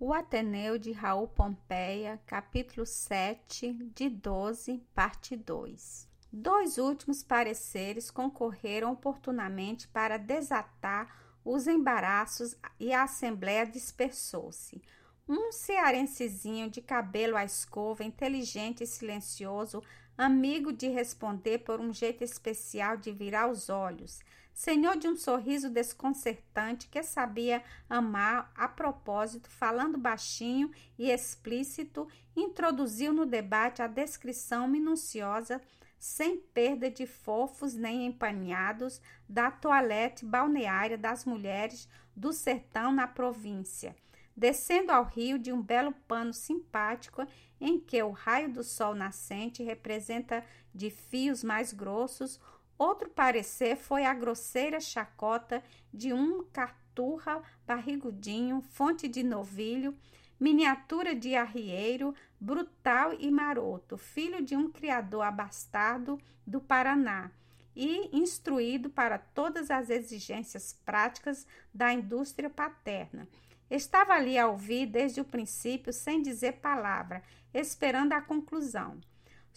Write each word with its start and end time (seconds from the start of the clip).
O 0.00 0.14
Ateneu 0.14 0.78
de 0.78 0.92
Raul 0.92 1.26
Pompeia, 1.26 2.20
capítulo 2.24 2.86
7, 2.86 3.72
de 3.96 4.08
12, 4.08 4.80
parte 4.94 5.34
2. 5.34 6.08
Dois 6.32 6.78
últimos 6.78 7.24
pareceres 7.24 8.08
concorreram 8.08 8.92
oportunamente 8.92 9.88
para 9.88 10.16
desatar 10.16 11.12
os 11.44 11.66
embaraços 11.66 12.54
e 12.78 12.92
a 12.92 13.02
Assembleia 13.02 13.66
dispersou-se. 13.66 14.80
Um 15.28 15.50
cearensezinho 15.50 16.70
de 16.70 16.80
cabelo 16.80 17.36
à 17.36 17.44
escova, 17.44 18.04
inteligente 18.04 18.84
e 18.84 18.86
silencioso, 18.86 19.82
amigo 20.16 20.72
de 20.72 20.86
responder 20.86 21.58
por 21.58 21.80
um 21.80 21.92
jeito 21.92 22.22
especial 22.22 22.96
de 22.96 23.10
virar 23.10 23.50
os 23.50 23.68
olhos, 23.68 24.20
senhor 24.58 24.96
de 24.96 25.06
um 25.06 25.14
sorriso 25.14 25.70
desconcertante 25.70 26.88
que 26.88 27.00
sabia 27.00 27.62
amar 27.88 28.50
a 28.56 28.66
propósito, 28.66 29.48
falando 29.48 29.96
baixinho 29.96 30.72
e 30.98 31.12
explícito, 31.12 32.08
introduziu 32.34 33.12
no 33.12 33.24
debate 33.24 33.82
a 33.82 33.86
descrição 33.86 34.66
minuciosa, 34.66 35.62
sem 35.96 36.38
perda 36.38 36.90
de 36.90 37.06
fofos 37.06 37.76
nem 37.76 38.04
empanhados, 38.04 39.00
da 39.28 39.48
toilette 39.48 40.24
balneária 40.24 40.98
das 40.98 41.24
mulheres 41.24 41.88
do 42.16 42.32
sertão 42.32 42.90
na 42.90 43.06
província 43.06 43.94
descendo 44.38 44.92
ao 44.92 45.02
rio 45.02 45.36
de 45.36 45.52
um 45.52 45.60
belo 45.60 45.92
pano 46.06 46.32
simpático 46.32 47.26
em 47.60 47.80
que 47.80 48.00
o 48.04 48.12
raio 48.12 48.52
do 48.52 48.62
sol 48.62 48.94
nascente 48.94 49.64
representa 49.64 50.44
de 50.72 50.90
fios 50.90 51.42
mais 51.42 51.72
grossos. 51.72 52.40
Outro 52.78 53.10
parecer 53.10 53.76
foi 53.76 54.04
a 54.04 54.14
grosseira 54.14 54.80
chacota 54.80 55.62
de 55.92 56.12
um 56.12 56.44
carturra 56.44 57.42
barrigudinho, 57.66 58.62
fonte 58.62 59.08
de 59.08 59.22
novilho, 59.22 59.96
miniatura 60.38 61.14
de 61.14 61.34
arrieiro, 61.34 62.14
brutal 62.40 63.12
e 63.18 63.30
maroto, 63.30 63.98
filho 63.98 64.40
de 64.40 64.54
um 64.54 64.70
criador 64.70 65.22
abastado 65.22 66.18
do 66.46 66.60
Paraná 66.60 67.32
e 67.74 68.16
instruído 68.16 68.88
para 68.88 69.18
todas 69.18 69.70
as 69.70 69.90
exigências 69.90 70.78
práticas 70.84 71.46
da 71.74 71.92
indústria 71.92 72.48
paterna 72.48 73.28
Estava 73.70 74.14
ali 74.14 74.38
a 74.38 74.48
ouvir 74.48 74.86
desde 74.86 75.20
o 75.20 75.24
princípio, 75.24 75.92
sem 75.92 76.22
dizer 76.22 76.52
palavra, 76.54 77.22
esperando 77.52 78.14
a 78.14 78.20
conclusão. 78.20 78.98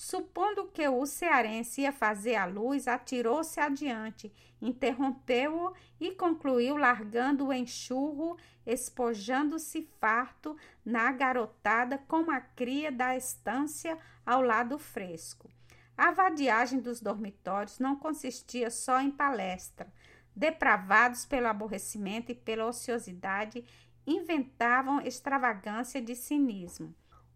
Supondo 0.04 0.66
que 0.66 0.88
o 0.90 1.06
cearense 1.06 1.82
ia 1.82 1.92
fazer 1.92 2.34
a 2.34 2.46
luz, 2.46 2.88
atirou-se 2.88 3.60
adiante, 3.60 4.34
interrompeu-o 4.60 5.76
e 6.00 6.10
concluiu 6.10 6.76
largando 6.76 7.46
o 7.46 7.54
enxurro, 7.54 8.36
espojando-se 8.66 9.88
farto 10.00 10.58
na 10.84 11.12
garotada 11.12 12.00
como 12.08 12.32
a 12.32 12.42
cria 12.42 12.92
da 12.92 13.16
estância 13.16 13.96
ao 14.26 14.42
lado 14.42 14.80
fresco. 14.80 15.48
A 15.96 16.10
vadiagem 16.10 16.80
dos 16.80 17.00
dormitórios 17.00 17.78
não 17.78 17.96
consistia 17.96 18.72
só 18.72 19.00
em 19.00 19.12
palestra. 19.12 19.94
Depravados 20.36 21.28
pelo 21.28 21.46
aborrecimento 21.46 22.32
e 22.32 22.36
pela 22.36 22.66
ociosidade, 22.66 23.64
inventavam 24.08 25.00
extravagância 25.00 26.02
de 26.02 26.16
cinismo. 26.16 26.92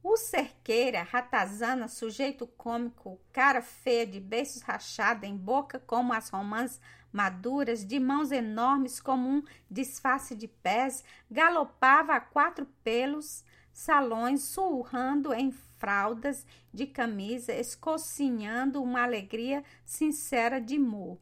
O 0.08 0.18
cerqueira, 0.18 1.02
ratazana, 1.02 1.88
sujeito 1.88 2.46
cômico, 2.46 3.20
cara 3.34 3.60
feia 3.60 4.06
de 4.06 4.20
beiços 4.20 4.62
rachada 4.62 5.26
em 5.26 5.36
boca 5.36 5.80
como 5.80 6.14
as 6.14 6.30
romãs 6.30 6.80
maduras, 7.12 7.84
de 7.84 8.00
mãos 8.00 8.32
enormes 8.32 9.00
como 9.00 9.28
um 9.28 9.44
disfarce 9.68 10.36
de 10.36 10.48
pés, 10.48 11.04
galopava 11.30 12.14
a 12.14 12.20
quatro 12.22 12.68
pelos 12.84 13.44
salões, 13.74 14.44
surrando 14.44 15.34
em 15.34 15.52
fraldas 15.52 16.46
de 16.72 16.86
camisa, 16.86 17.52
escocinhando 17.52 18.84
uma 18.84 19.02
alegria 19.02 19.64
sincera 19.84 20.62
de 20.62 20.78
mu. 20.78 21.20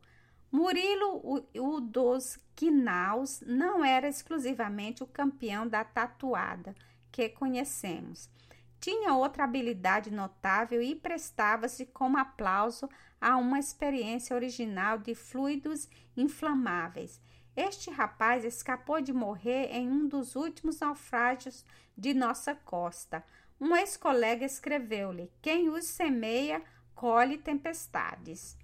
Murilo, 0.52 1.22
o, 1.24 1.42
o 1.58 1.80
dos 1.80 2.38
Quinaus, 2.54 3.42
não 3.48 3.86
era 3.86 4.10
exclusivamente 4.10 5.04
o 5.04 5.08
campeão 5.08 5.66
da 5.66 5.86
tatuada 5.86 6.76
que 7.14 7.30
conhecemos. 7.30 8.30
Tinha 8.84 9.14
outra 9.14 9.46
habilidade 9.46 10.12
notável 10.12 10.82
e 10.82 10.94
prestava-se 10.94 11.86
como 11.86 12.18
aplauso 12.18 12.90
a 13.22 13.38
uma 13.38 13.58
experiência 13.58 14.36
original 14.36 14.98
de 14.98 15.16
fluidos 15.16 15.88
inflamáveis. 16.18 17.22
Este 17.56 17.90
rapaz 17.90 18.44
escapou 18.44 19.00
de 19.00 19.14
morrer 19.14 19.68
em 19.72 19.88
um 19.88 20.06
dos 20.06 20.36
últimos 20.36 20.82
naufrágios 20.82 21.66
de 21.98 22.14
nossa 22.14 22.54
costa. 22.54 23.24
Um 23.58 23.74
ex-colega 23.74 24.44
escreveu-lhe: 24.44 25.32
Quem 25.42 25.70
os 25.70 25.86
semeia, 25.86 26.62
colhe 26.94 27.38
tempestades. 27.38 28.58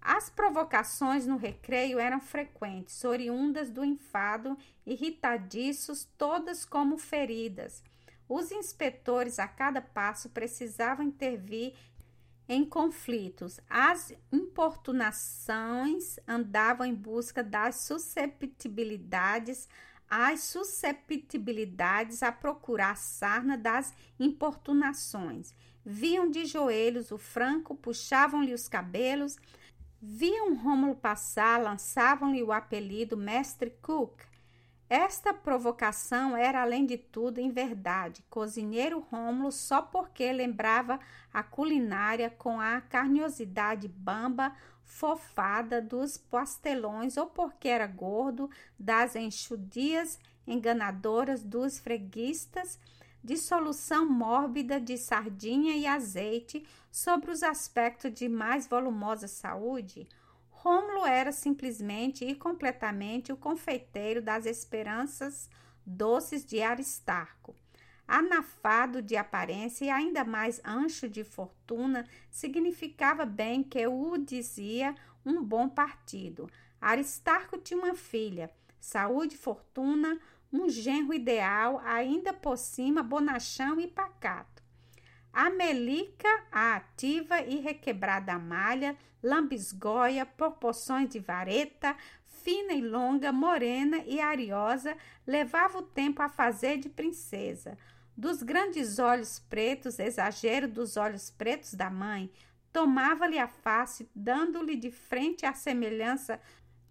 As 0.00 0.30
provocações 0.30 1.26
no 1.26 1.36
recreio 1.36 1.98
eram 1.98 2.18
frequentes, 2.18 3.04
oriundas 3.04 3.68
do 3.68 3.84
enfado, 3.84 4.56
irritadiços, 4.86 6.08
todas 6.16 6.64
como 6.64 6.96
feridas. 6.96 7.84
Os 8.30 8.52
inspetores 8.52 9.40
a 9.40 9.48
cada 9.48 9.80
passo 9.80 10.30
precisavam 10.30 11.04
intervir 11.04 11.74
em 12.48 12.64
conflitos. 12.64 13.58
As 13.68 14.14
importunações 14.30 16.16
andavam 16.28 16.86
em 16.86 16.94
busca 16.94 17.42
das 17.42 17.80
susceptibilidades, 17.80 19.68
as 20.08 20.44
susceptibilidades 20.44 22.22
a 22.22 22.30
procurar 22.30 22.92
a 22.92 22.94
sarna 22.94 23.58
das 23.58 23.92
importunações. 24.16 25.52
Viam 25.84 26.30
de 26.30 26.46
joelhos 26.46 27.10
o 27.10 27.18
franco, 27.18 27.74
puxavam-lhe 27.74 28.54
os 28.54 28.68
cabelos, 28.68 29.38
Viam 30.00 30.54
Rômulo 30.54 30.94
passar, 30.94 31.60
lançavam-lhe 31.60 32.44
o 32.44 32.52
apelido 32.52 33.16
Mestre 33.16 33.70
Cook. 33.82 34.29
Esta 34.90 35.32
provocação 35.32 36.36
era, 36.36 36.62
além 36.62 36.84
de 36.84 36.98
tudo, 36.98 37.38
em 37.38 37.48
verdade, 37.48 38.24
cozinheiro 38.28 38.98
Rômulo 38.98 39.52
só 39.52 39.80
porque 39.80 40.32
lembrava 40.32 40.98
a 41.32 41.44
culinária 41.44 42.28
com 42.28 42.60
a 42.60 42.80
carniosidade 42.80 43.86
bamba, 43.86 44.52
fofada 44.82 45.80
dos 45.80 46.18
pastelões 46.18 47.16
ou 47.16 47.26
porque 47.28 47.68
era 47.68 47.86
gordo 47.86 48.50
das 48.76 49.14
enxudias 49.14 50.18
enganadoras 50.44 51.44
dos 51.44 51.78
freguistas 51.78 52.76
dissolução 53.22 54.08
mórbida 54.08 54.80
de 54.80 54.96
sardinha 54.96 55.76
e 55.76 55.86
azeite 55.86 56.66
sobre 56.90 57.30
os 57.30 57.42
aspectos 57.42 58.12
de 58.12 58.28
mais 58.28 58.66
volumosa 58.66 59.28
saúde, 59.28 60.08
Rômulo 60.62 61.06
era 61.06 61.32
simplesmente 61.32 62.22
e 62.22 62.34
completamente 62.34 63.32
o 63.32 63.36
confeiteiro 63.36 64.20
das 64.20 64.44
esperanças 64.44 65.48
doces 65.86 66.44
de 66.44 66.60
Aristarco. 66.60 67.56
Anafado 68.06 69.00
de 69.00 69.16
aparência 69.16 69.86
e 69.86 69.90
ainda 69.90 70.22
mais 70.22 70.60
ancho 70.62 71.08
de 71.08 71.24
fortuna, 71.24 72.06
significava 72.30 73.24
bem 73.24 73.62
que 73.62 73.86
o 73.86 74.18
dizia 74.18 74.94
um 75.24 75.42
bom 75.42 75.66
partido. 75.66 76.46
Aristarco 76.78 77.56
tinha 77.56 77.80
uma 77.80 77.94
filha, 77.94 78.50
saúde 78.78 79.38
fortuna, 79.38 80.20
um 80.52 80.68
genro 80.68 81.14
ideal, 81.14 81.80
ainda 81.86 82.34
por 82.34 82.58
cima 82.58 83.02
bonachão 83.02 83.80
e 83.80 83.86
pacato. 83.86 84.49
A 85.32 85.48
Melica, 85.50 86.28
a 86.50 86.76
ativa 86.76 87.40
e 87.40 87.60
requebrada 87.60 88.38
malha, 88.38 88.96
lambisgoia, 89.22 90.26
proporções 90.26 91.08
de 91.08 91.18
vareta, 91.18 91.96
fina 92.24 92.72
e 92.72 92.80
longa, 92.80 93.32
morena 93.32 93.98
e 94.06 94.20
ariosa, 94.20 94.96
levava 95.26 95.78
o 95.78 95.82
tempo 95.82 96.22
a 96.22 96.28
fazer 96.28 96.78
de 96.78 96.88
princesa. 96.88 97.78
Dos 98.16 98.42
grandes 98.42 98.98
olhos 98.98 99.38
pretos, 99.38 99.98
exagero 99.98 100.68
dos 100.68 100.96
olhos 100.96 101.30
pretos 101.30 101.74
da 101.74 101.88
mãe, 101.88 102.30
tomava-lhe 102.72 103.38
a 103.38 103.48
face, 103.48 104.08
dando-lhe 104.14 104.76
de 104.76 104.90
frente 104.90 105.46
a 105.46 105.52
semelhança 105.52 106.40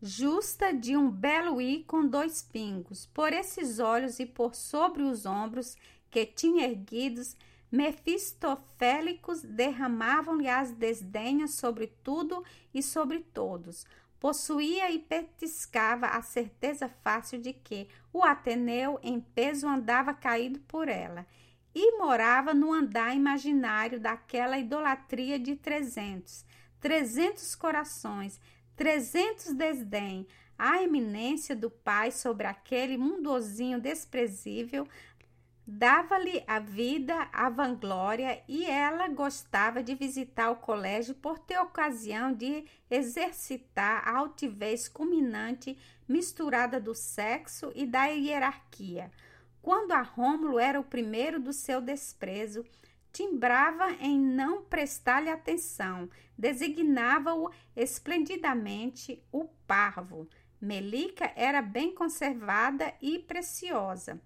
justa 0.01 0.74
de 0.74 0.95
um 0.95 1.09
belo 1.09 1.62
i 1.62 1.83
com 1.83 2.07
dois 2.07 2.42
pingos. 2.42 3.06
Por 3.07 3.33
esses 3.33 3.80
olhos 3.80 4.19
e 4.19 4.25
por 4.25 4.56
sobre 4.56 5.03
os 5.03 5.25
ombros 5.25 5.75
que 6.09 6.25
tinha 6.25 6.65
erguidos, 6.65 7.35
mefistofélicos 7.71 9.42
derramavam-lhe 9.42 10.48
as 10.48 10.71
desdenhas 10.71 11.56
sobre 11.56 11.88
tudo 12.04 12.44
e 12.74 12.81
sobre 12.81 13.19
todos. 13.19 13.86
Possuía 14.19 14.92
e 14.92 15.00
petiscava 15.00 16.07
a 16.07 16.21
certeza 16.21 16.89
fácil 17.04 17.39
de 17.39 17.54
que 17.54 17.88
o 18.12 18.24
Ateneu 18.24 19.00
em 19.01 19.19
peso 19.19 19.68
andava 19.68 20.13
caído 20.13 20.60
por 20.62 20.89
ela 20.89 21.25
e 21.74 21.98
morava 21.98 22.54
no 22.54 22.74
andar 22.74 23.16
imaginário 23.16 24.00
daquela 24.00 24.57
idolatria 24.57 25.39
de 25.39 25.56
trezentos, 25.56 26.44
trezentos 26.80 27.56
corações, 27.56 28.39
trezentos 28.75 29.54
desdém, 29.54 30.27
a 30.57 30.83
eminência 30.83 31.56
do 31.56 31.69
pai 31.71 32.12
sobre 32.12 32.45
aquele 32.45 32.98
mundozinho 32.98 33.80
desprezível, 33.80 34.86
dava-lhe 35.69 36.44
a 36.48 36.57
vida 36.57 37.30
a 37.31 37.48
vanglória 37.48 38.42
e 38.48 38.66
ela 38.66 39.07
gostava 39.07 39.83
de 39.83 39.94
visitar 39.94 40.50
o 40.50 40.56
colégio 40.56 41.13
por 41.13 41.38
ter 41.38 41.60
ocasião 41.60 42.33
de 42.33 42.66
exercitar 42.89 44.01
a 44.07 44.18
altivez 44.18 44.88
culminante 44.88 45.77
misturada 46.07 46.80
do 46.80 46.95
sexo 46.95 47.71
e 47.75 47.86
da 47.86 48.06
hierarquia. 48.06 49.12
Quando 49.62 49.92
a 49.92 50.01
Rômulo 50.01 50.57
era 50.57 50.80
o 50.80 50.83
primeiro 50.83 51.39
do 51.39 51.54
seu 51.54 51.80
desprezo, 51.80 52.66
timbrava 53.13 53.92
em 54.00 54.19
não 54.19 54.63
prestar-lhe 54.63 55.30
atenção, 55.30 56.10
designava-o 56.36 57.51
esplendidamente 57.75 59.24
o 59.31 59.45
parvo. 59.68 60.27
Melica 60.60 61.31
era 61.36 61.62
bem 61.62 61.94
conservada 61.94 62.92
e 63.00 63.19
preciosa. 63.19 64.19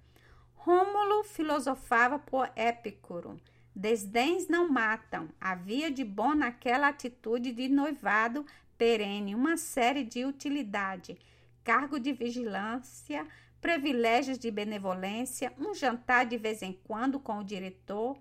Rômulo 0.65 1.25
filosofava 1.25 2.17
por 2.17 2.49
Épicuro. 2.55 3.37
Desdéns 3.75 4.47
não 4.47 4.69
matam. 4.69 5.27
Havia 5.39 5.91
de 5.91 6.05
bom 6.05 6.33
naquela 6.33 6.87
atitude 6.87 7.51
de 7.51 7.67
noivado 7.67 8.45
perene 8.77 9.35
uma 9.35 9.57
série 9.57 10.05
de 10.05 10.23
utilidade, 10.23 11.19
cargo 11.65 11.99
de 11.99 12.13
vigilância, 12.13 13.27
privilégios 13.59 14.39
de 14.39 14.49
benevolência, 14.49 15.51
um 15.59 15.73
jantar 15.73 16.25
de 16.25 16.37
vez 16.37 16.61
em 16.61 16.71
quando 16.85 17.19
com 17.19 17.39
o 17.39 17.43
diretor, 17.43 18.17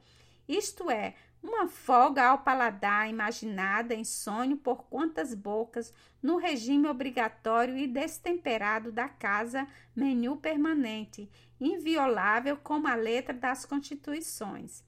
isto 0.48 0.90
é, 0.90 1.14
uma 1.42 1.68
folga 1.68 2.24
ao 2.24 2.38
paladar 2.38 3.08
imaginada 3.08 3.94
em 3.94 4.04
sonho 4.04 4.56
por 4.56 4.84
quantas 4.84 5.34
bocas 5.34 5.92
no 6.22 6.36
regime 6.36 6.88
obrigatório 6.88 7.76
e 7.76 7.86
destemperado 7.86 8.92
da 8.92 9.08
casa 9.08 9.66
menu 9.94 10.36
permanente, 10.36 11.28
inviolável 11.64 12.56
como 12.56 12.88
a 12.88 12.94
letra 12.94 13.32
das 13.32 13.64
constituições. 13.64 14.82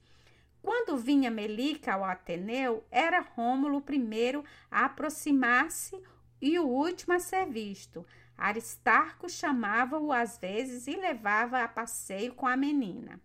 Quando 0.63 0.97
vinha 0.97 1.31
Melica 1.31 1.95
ao 1.95 2.05
Ateneu, 2.05 2.85
era 2.91 3.21
Rômulo 3.21 3.79
o 3.79 3.83
primeiro 3.83 4.45
a 4.71 4.87
aproximar-se 4.87 6.03
e 6.41 6.59
o 6.59 6.67
último 6.67 7.15
a 7.15 7.19
ser 7.19 7.47
visto. 7.47 8.05
Aristarco 8.37 9.29
chamava-o 9.29 10.13
às 10.13 10.39
vezes 10.39 10.87
e 10.87 10.97
levava 10.97 11.63
a 11.63 11.69
passeio 11.69 12.35
com 12.35 12.47
a 12.47 12.57
menina. 12.57 13.21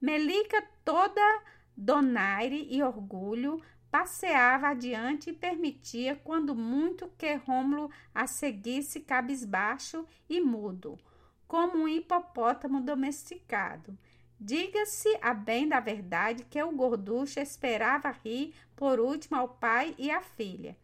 Melica, 0.00 0.62
toda 0.84 1.42
donaire 1.76 2.66
e 2.70 2.82
orgulho, 2.82 3.62
passeava 3.90 4.68
adiante 4.68 5.30
e 5.30 5.34
permitia, 5.34 6.16
quando 6.16 6.54
muito, 6.54 7.08
que 7.18 7.34
Rômulo 7.34 7.90
a 8.14 8.26
seguisse 8.26 9.00
cabisbaixo 9.00 10.06
e 10.28 10.40
mudo, 10.40 10.98
como 11.50 11.78
um 11.78 11.88
hipopótamo 11.88 12.80
domesticado. 12.80 13.98
Diga-se 14.38 15.18
a 15.20 15.34
bem 15.34 15.66
da 15.68 15.80
verdade 15.80 16.44
que 16.44 16.62
o 16.62 16.70
gorducho 16.70 17.40
esperava 17.40 18.12
rir 18.12 18.54
por 18.76 19.00
último 19.00 19.36
ao 19.36 19.48
pai 19.48 19.92
e 19.98 20.12
à 20.12 20.20
filha. 20.20 20.76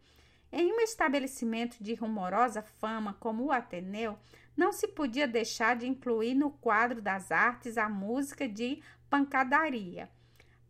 Em 0.51 0.73
um 0.73 0.81
estabelecimento 0.81 1.81
de 1.81 1.93
rumorosa 1.93 2.61
fama 2.61 3.15
como 3.17 3.45
o 3.45 3.51
Ateneu, 3.53 4.19
não 4.57 4.73
se 4.73 4.89
podia 4.89 5.25
deixar 5.25 5.77
de 5.77 5.87
incluir 5.87 6.35
no 6.35 6.51
quadro 6.51 7.01
das 7.01 7.31
artes 7.31 7.77
a 7.77 7.87
música 7.87 8.45
de 8.45 8.81
pancadaria. 9.09 10.09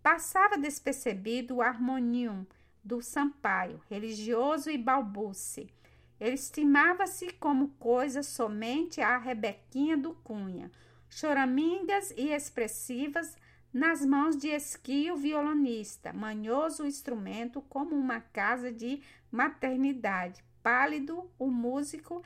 Passava 0.03 0.59
despercebido 0.59 1.55
o 1.55 1.61
harmonium 1.63 2.45
do 2.83 3.01
Sampaio, 3.01 3.81
religioso 3.89 4.69
e 4.69 4.77
balbuce. 4.77 5.67
Ele 6.19 6.35
estimava-se 6.35 7.31
como 7.33 7.69
coisa 7.79 8.23
somente 8.23 9.01
a 9.01 9.17
Rebequinha 9.17 9.95
do 9.95 10.13
Cunha, 10.15 10.71
choramingas 11.09 12.11
e 12.17 12.29
expressivas 12.29 13.35
nas 13.71 14.03
mãos 14.03 14.35
de 14.35 14.47
esquio 14.47 15.15
violonista, 15.15 16.11
manhoso 16.11 16.85
instrumento 16.85 17.61
como 17.61 17.95
uma 17.95 18.19
casa 18.19 18.71
de 18.71 19.01
maternidade, 19.31 20.43
pálido 20.63 21.29
o 21.37 21.51
músico, 21.51 22.23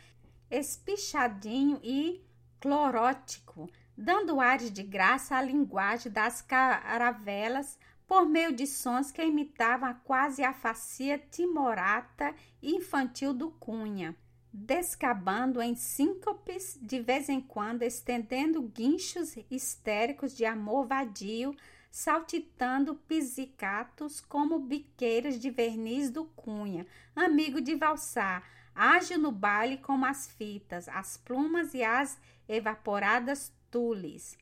espichadinho 0.49 1.79
e 1.83 2.23
clorótico, 2.59 3.69
dando 3.97 4.39
ares 4.39 4.71
de 4.71 4.83
graça 4.83 5.35
à 5.35 5.41
linguagem 5.41 6.11
das 6.11 6.41
caravelas 6.41 7.77
por 8.11 8.27
meio 8.27 8.51
de 8.51 8.67
sons 8.67 9.09
que 9.09 9.23
imitavam 9.23 9.95
quase 10.03 10.43
a 10.43 10.51
facia 10.51 11.17
timorata 11.17 12.35
infantil 12.61 13.33
do 13.33 13.51
Cunha 13.51 14.13
descabando 14.51 15.61
em 15.61 15.75
síncopes, 15.75 16.77
de 16.81 16.99
vez 16.99 17.29
em 17.29 17.39
quando 17.39 17.83
estendendo 17.83 18.61
guinchos 18.63 19.37
histéricos 19.49 20.35
de 20.35 20.43
amor 20.43 20.87
vadio, 20.87 21.55
saltitando 21.89 22.95
pisicatos 22.95 24.19
como 24.19 24.59
biqueiras 24.59 25.39
de 25.39 25.49
verniz 25.49 26.09
do 26.09 26.25
Cunha, 26.25 26.85
amigo 27.15 27.61
de 27.61 27.75
valsar, 27.75 28.43
ágil 28.75 29.19
no 29.19 29.31
baile 29.31 29.77
como 29.77 30.05
as 30.05 30.27
fitas, 30.27 30.89
as 30.89 31.15
plumas 31.15 31.73
e 31.73 31.81
as 31.81 32.19
evaporadas 32.45 33.53
tules. 33.71 34.37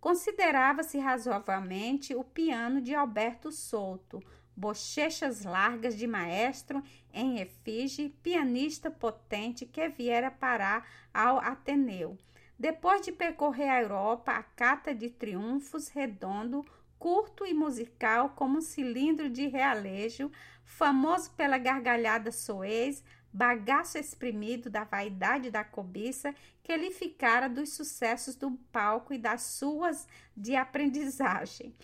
Considerava-se 0.00 0.98
razoavelmente 0.98 2.14
o 2.14 2.24
piano 2.24 2.80
de 2.80 2.94
Alberto 2.94 3.52
Souto, 3.52 4.22
bochechas 4.56 5.44
largas 5.44 5.96
de 5.96 6.06
maestro 6.06 6.82
em 7.12 7.38
efígie, 7.38 8.08
pianista 8.22 8.90
potente 8.90 9.66
que 9.66 9.88
viera 9.88 10.30
parar 10.30 10.88
ao 11.12 11.38
Ateneu. 11.38 12.16
Depois 12.58 13.02
de 13.02 13.12
percorrer 13.12 13.68
a 13.68 13.82
Europa, 13.82 14.32
a 14.32 14.42
cata 14.42 14.94
de 14.94 15.10
triunfos 15.10 15.88
redondo, 15.88 16.64
curto 16.98 17.46
e 17.46 17.54
musical 17.54 18.30
como 18.30 18.58
um 18.58 18.62
cilindro 18.62 19.30
de 19.30 19.48
realejo, 19.48 20.30
famoso 20.62 21.30
pela 21.32 21.56
gargalhada 21.56 22.30
soez, 22.30 23.02
bagaço 23.32 23.98
exprimido 23.98 24.68
da 24.68 24.84
vaidade 24.84 25.48
e 25.48 25.50
da 25.50 25.64
cobiça 25.64 26.34
que 26.62 26.76
lhe 26.76 26.90
ficara 26.90 27.48
dos 27.48 27.74
sucessos 27.74 28.34
do 28.34 28.52
palco 28.72 29.14
e 29.14 29.18
das 29.18 29.42
suas 29.42 30.06
de 30.36 30.56
aprendizagem 30.56 31.74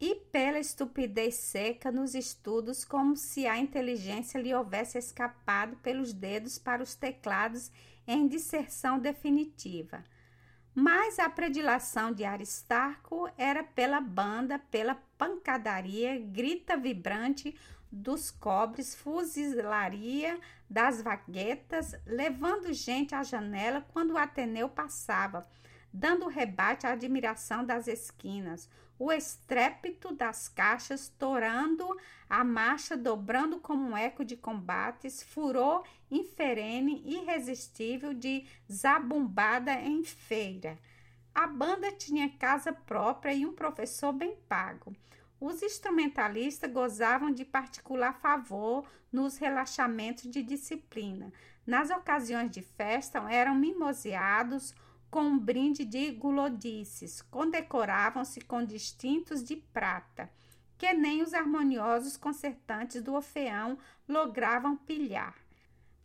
e 0.00 0.14
pela 0.14 0.58
estupidez 0.58 1.36
seca 1.36 1.90
nos 1.90 2.14
estudos, 2.14 2.84
como 2.84 3.16
se 3.16 3.46
a 3.46 3.58
inteligência 3.58 4.38
lhe 4.38 4.54
houvesse 4.54 4.98
escapado 4.98 5.76
pelos 5.76 6.12
dedos 6.12 6.58
para 6.58 6.82
os 6.82 6.94
teclados 6.94 7.70
em 8.06 8.26
disserção 8.26 8.98
definitiva. 8.98 10.04
Mas 10.74 11.18
a 11.18 11.30
predilação 11.30 12.12
de 12.12 12.24
Aristarco 12.24 13.30
era 13.38 13.62
pela 13.62 14.00
banda, 14.00 14.58
pela 14.58 14.96
pancadaria, 15.16 16.18
grita 16.18 16.76
vibrante 16.76 17.56
dos 17.94 18.30
cobres, 18.30 18.94
fuzilaria 18.94 20.38
das 20.68 21.00
vaguetas, 21.00 21.94
levando 22.04 22.72
gente 22.72 23.14
à 23.14 23.22
janela 23.22 23.86
quando 23.92 24.12
o 24.12 24.18
Ateneu 24.18 24.68
passava, 24.68 25.46
dando 25.92 26.26
rebate 26.26 26.86
à 26.86 26.92
admiração 26.92 27.64
das 27.64 27.86
esquinas, 27.86 28.68
o 28.98 29.12
estrépito 29.12 30.12
das 30.12 30.48
caixas 30.48 31.08
torando 31.08 31.86
a 32.28 32.42
marcha, 32.42 32.96
dobrando 32.96 33.60
como 33.60 33.90
um 33.90 33.96
eco 33.96 34.24
de 34.24 34.36
combates, 34.36 35.22
furor 35.22 35.84
inferene 36.10 37.02
irresistível 37.04 38.12
de 38.12 38.46
zabumbada 38.70 39.72
em 39.74 40.04
feira. 40.04 40.78
A 41.34 41.46
banda 41.46 41.90
tinha 41.92 42.28
casa 42.28 42.72
própria 42.72 43.32
e 43.32 43.44
um 43.44 43.52
professor 43.52 44.12
bem 44.12 44.36
pago. 44.48 44.94
Os 45.40 45.62
instrumentalistas 45.62 46.70
gozavam 46.70 47.30
de 47.30 47.44
particular 47.44 48.14
favor 48.20 48.88
nos 49.12 49.36
relaxamentos 49.36 50.30
de 50.30 50.42
disciplina. 50.42 51.32
Nas 51.66 51.90
ocasiões 51.90 52.50
de 52.50 52.62
festa 52.62 53.20
eram 53.30 53.54
mimoseados 53.54 54.74
com 55.10 55.22
um 55.22 55.38
brinde 55.38 55.84
de 55.84 56.10
gulodices, 56.10 57.22
condecoravam-se 57.22 58.40
com 58.40 58.64
distintos 58.64 59.44
de 59.44 59.54
prata, 59.56 60.28
que 60.76 60.92
nem 60.92 61.22
os 61.22 61.32
harmoniosos 61.32 62.16
concertantes 62.16 63.00
do 63.00 63.14
Orfeão 63.14 63.78
logravam 64.08 64.76
pilhar. 64.76 65.36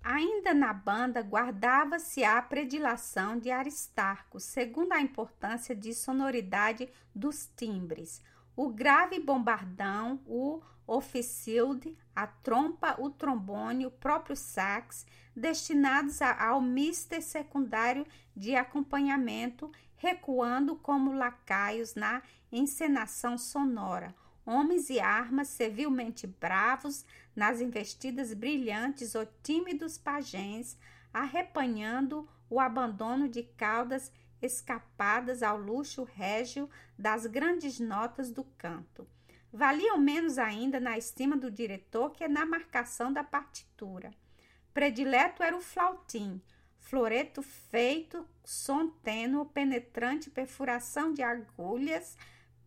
Ainda 0.02 0.54
na 0.54 0.72
banda 0.72 1.22
guardava-se 1.22 2.24
a 2.24 2.42
predilação 2.42 3.38
de 3.38 3.52
Aristarco, 3.52 4.40
segundo 4.40 4.94
a 4.94 5.02
importância 5.02 5.76
de 5.76 5.94
sonoridade 5.94 6.88
dos 7.14 7.50
timbres. 7.58 8.24
O 8.62 8.68
grave 8.68 9.22
bombardão, 9.22 10.20
o 10.26 10.62
oficilde, 10.86 11.98
a 12.14 12.28
trompa, 12.28 12.94
o 13.00 13.10
trombone, 13.10 13.86
o 13.86 13.90
próprio 13.90 14.36
sax, 14.36 15.08
destinados 15.34 16.22
ao 16.22 16.60
mister 16.60 17.22
secundário 17.22 18.06
de 18.36 18.58
acompanhamento, 18.58 19.72
recuando 19.96 20.76
como 20.76 21.14
lacaios 21.14 21.96
na 21.96 22.22
encenação 22.52 23.38
sonora. 23.38 24.14
Homens 24.46 24.90
e 24.90 25.00
armas 25.00 25.48
civilmente 25.48 26.28
bravos 26.28 27.06
nas 27.34 27.62
investidas 27.62 28.34
brilhantes 28.34 29.16
ou 29.16 29.26
tímidos 29.42 29.98
pajens, 29.98 30.78
arrepanhando 31.14 32.28
o 32.50 32.60
abandono 32.60 33.30
de 33.30 33.42
caudas 33.42 34.12
escapadas 34.42 35.44
ao 35.44 35.58
luxo 35.58 36.04
régio 36.04 36.70
das 36.98 37.26
grandes 37.26 37.80
notas 37.80 38.32
do 38.32 38.44
canto. 38.58 39.08
Valiam 39.52 39.98
menos 39.98 40.38
ainda 40.38 40.80
na 40.80 40.98
estima 40.98 41.36
do 41.36 41.50
diretor 41.50 42.12
que 42.12 42.28
na 42.28 42.46
marcação 42.46 43.12
da 43.12 43.24
partitura. 43.24 44.12
Predileto 44.74 45.42
era 45.42 45.58
o 45.58 45.62
flautim, 45.62 46.40
floreto 46.78 47.42
feito, 47.42 48.28
som 48.44 48.90
tênue, 48.90 49.46
penetrante, 49.46 50.30
perfuração 50.30 51.14
de 51.14 51.22
agulhas. 51.22 52.16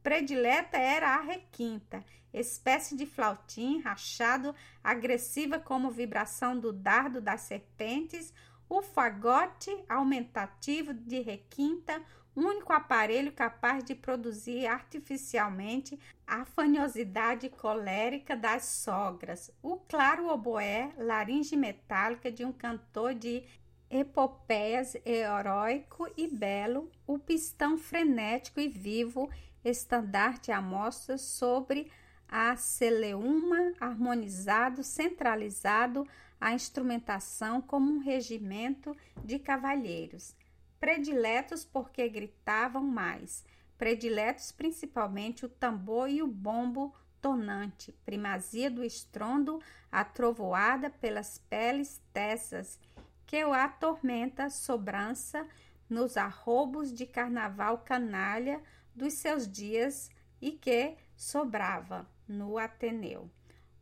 Predileta 0.02 0.76
era 0.76 1.14
a 1.14 1.20
requinta, 1.20 2.04
espécie 2.32 2.96
de 2.96 3.06
flautim 3.06 3.80
rachado, 3.80 4.54
agressiva 4.82 5.60
como 5.60 5.90
vibração 5.90 6.58
do 6.58 6.72
dardo 6.72 7.20
das 7.20 7.42
serpentes, 7.42 8.34
o 8.72 8.80
fagote 8.80 9.84
aumentativo 9.86 10.94
de 10.94 11.20
requinta, 11.20 12.02
único 12.34 12.72
aparelho 12.72 13.30
capaz 13.30 13.84
de 13.84 13.94
produzir 13.94 14.66
artificialmente 14.66 16.00
a 16.26 16.46
fanhosidade 16.46 17.50
colérica 17.50 18.34
das 18.34 18.64
sogras, 18.64 19.50
o 19.62 19.76
claro 19.76 20.26
oboé, 20.30 20.90
laringe 20.96 21.54
metálica 21.54 22.32
de 22.32 22.46
um 22.46 22.52
cantor 22.52 23.12
de 23.12 23.44
epopeias 23.90 24.96
heróico 25.04 26.10
e 26.16 26.26
belo, 26.26 26.90
o 27.06 27.18
pistão 27.18 27.76
frenético 27.76 28.58
e 28.58 28.68
vivo, 28.68 29.28
estandarte 29.62 30.50
à 30.50 30.62
mostra 30.62 31.18
sobre 31.18 31.92
a 32.26 32.56
celeuma 32.56 33.74
harmonizado, 33.78 34.82
centralizado, 34.82 36.08
a 36.42 36.52
instrumentação 36.52 37.60
como 37.62 37.88
um 37.88 38.00
regimento 38.00 38.96
de 39.24 39.38
cavalheiros, 39.38 40.34
prediletos 40.80 41.64
porque 41.64 42.08
gritavam 42.08 42.82
mais, 42.82 43.44
prediletos 43.78 44.50
principalmente 44.50 45.46
o 45.46 45.48
tambor 45.48 46.10
e 46.10 46.20
o 46.20 46.26
bombo 46.26 46.92
tonante, 47.20 47.92
primazia 48.04 48.68
do 48.68 48.82
estrondo, 48.82 49.62
atrovoada 49.90 50.90
pelas 50.90 51.38
peles 51.38 52.02
tessas, 52.12 52.80
que 53.24 53.44
o 53.44 53.52
atormenta 53.52 54.50
sobrança 54.50 55.46
nos 55.88 56.16
arrobos 56.16 56.92
de 56.92 57.06
carnaval 57.06 57.78
canalha 57.78 58.60
dos 58.92 59.12
seus 59.12 59.46
dias 59.46 60.10
e 60.40 60.50
que 60.50 60.96
sobrava 61.14 62.04
no 62.26 62.58
Ateneu. 62.58 63.30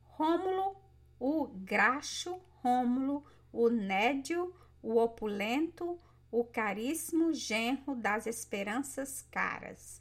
Rômulo, 0.03 0.77
o 1.19 1.47
graxo, 1.47 2.39
Rômulo, 2.63 3.25
o 3.53 3.69
nédio, 3.69 4.55
o 4.83 4.99
opulento, 4.99 5.99
o 6.31 6.45
caríssimo 6.45 7.33
genro 7.33 7.95
das 7.95 8.27
esperanças 8.27 9.23
caras. 9.31 10.01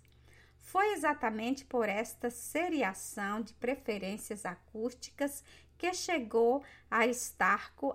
Foi 0.59 0.93
exatamente 0.93 1.65
por 1.65 1.89
esta 1.89 2.29
seriação 2.29 3.41
de 3.41 3.53
preferências 3.53 4.45
acústicas 4.45 5.43
que 5.77 5.93
chegou 5.93 6.63
a 6.91 7.05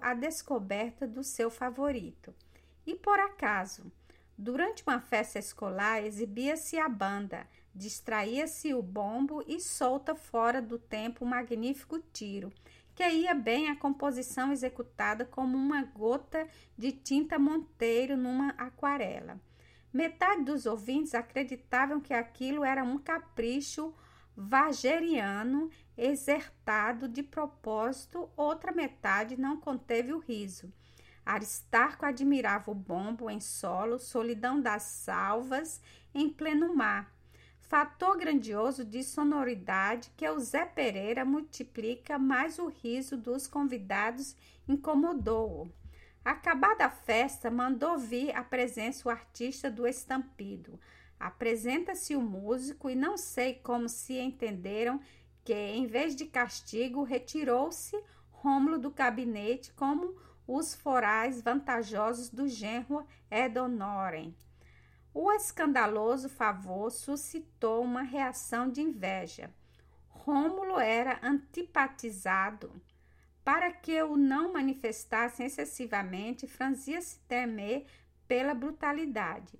a 0.01 0.15
descoberta 0.15 1.07
do 1.07 1.23
seu 1.23 1.51
favorito. 1.51 2.35
E 2.87 2.95
por 2.95 3.21
acaso, 3.21 3.93
durante 4.37 4.83
uma 4.85 5.01
festa 5.01 5.39
escolar, 5.39 6.03
exibia-se 6.03 6.79
a 6.79 6.89
banda, 6.89 7.47
distraía-se 7.75 8.75
o 8.75 8.83
bombo 8.83 9.45
e 9.47 9.61
solta 9.61 10.15
fora 10.15 10.61
do 10.61 10.79
tempo 10.79 11.25
um 11.25 11.29
magnífico 11.29 12.01
tiro, 12.13 12.53
que 12.95 13.09
ia 13.09 13.35
bem 13.35 13.69
a 13.69 13.77
composição 13.77 14.53
executada 14.53 15.25
como 15.25 15.57
uma 15.57 15.83
gota 15.83 16.47
de 16.77 16.93
tinta 16.93 17.39
monteiro 17.39 18.17
numa 18.17 18.51
aquarela. 18.51 19.41
Metade 19.93 20.43
dos 20.43 20.67
ouvintes 20.67 21.15
acreditavam 21.15 22.01
que 22.01 22.13
aquilo 22.13 22.65
era 22.65 22.83
um 22.83 22.99
capricho 22.99 23.95
wageriano 24.37 25.71
exertado 25.97 27.07
de 27.09 27.23
propósito, 27.23 28.29
outra 28.37 28.73
metade 28.73 29.41
não 29.41 29.57
conteve 29.57 30.13
o 30.13 30.19
riso. 30.19 30.73
Aristarco 31.25 32.05
admirava 32.05 32.71
o 32.71 32.75
bombo 32.75 33.31
em 33.31 33.41
solo, 33.41 33.99
solidão 33.99 34.61
das 34.61 34.83
salvas 34.83 35.81
em 36.13 36.29
pleno 36.29 36.75
mar, 36.75 37.14
fator 37.69 38.17
grandioso 38.17 38.85
de 38.85 39.03
sonoridade 39.03 40.11
que 40.17 40.29
o 40.29 40.39
Zé 40.39 40.65
Pereira 40.65 41.25
multiplica, 41.25 42.19
mais 42.19 42.59
o 42.59 42.69
riso 42.69 43.17
dos 43.17 43.47
convidados 43.47 44.37
incomodou-o. 44.69 45.73
Acabada 46.25 46.87
a 46.87 46.91
festa, 46.91 47.51
mandou 47.51 47.99
vir 47.99 48.35
à 48.35 48.43
presença 48.43 49.09
o 49.09 49.11
artista 49.11 49.71
do 49.71 49.87
estampido. 49.87 50.79
Apresenta-se 51.19 52.15
o 52.17 52.21
músico 52.21 52.89
e 52.89 52.95
não 52.95 53.17
sei 53.17 53.55
como 53.55 53.89
se 53.89 54.19
entenderam 54.19 55.01
que, 55.43 55.55
em 55.55 55.87
vez 55.87 56.15
de 56.17 56.27
castigo, 56.27 57.03
retirou-se 57.03 57.99
Rômulo 58.31 58.79
do 58.79 58.91
gabinete 58.91 59.73
como 59.73 60.15
os 60.47 60.75
forais 60.75 61.41
vantajosos 61.41 62.29
do 62.29 62.47
genro 62.47 63.07
Edonoren. 63.31 64.35
O 65.17 65.31
escandaloso 65.31 66.29
favor 66.29 66.91
suscitou 66.91 67.85
uma 67.85 68.03
reação 68.03 68.69
de 68.69 68.81
inveja. 68.81 69.49
Rômulo 70.09 70.81
era 70.81 71.21
antipatizado. 71.23 72.73
Para 73.45 73.71
que 73.71 74.03
o 74.03 74.17
não 74.17 74.53
manifestassem 74.53 75.47
excessivamente, 75.47 76.49
franzia-se 76.49 77.21
temer 77.29 77.87
pela 78.27 78.55
brutalidade. 78.55 79.57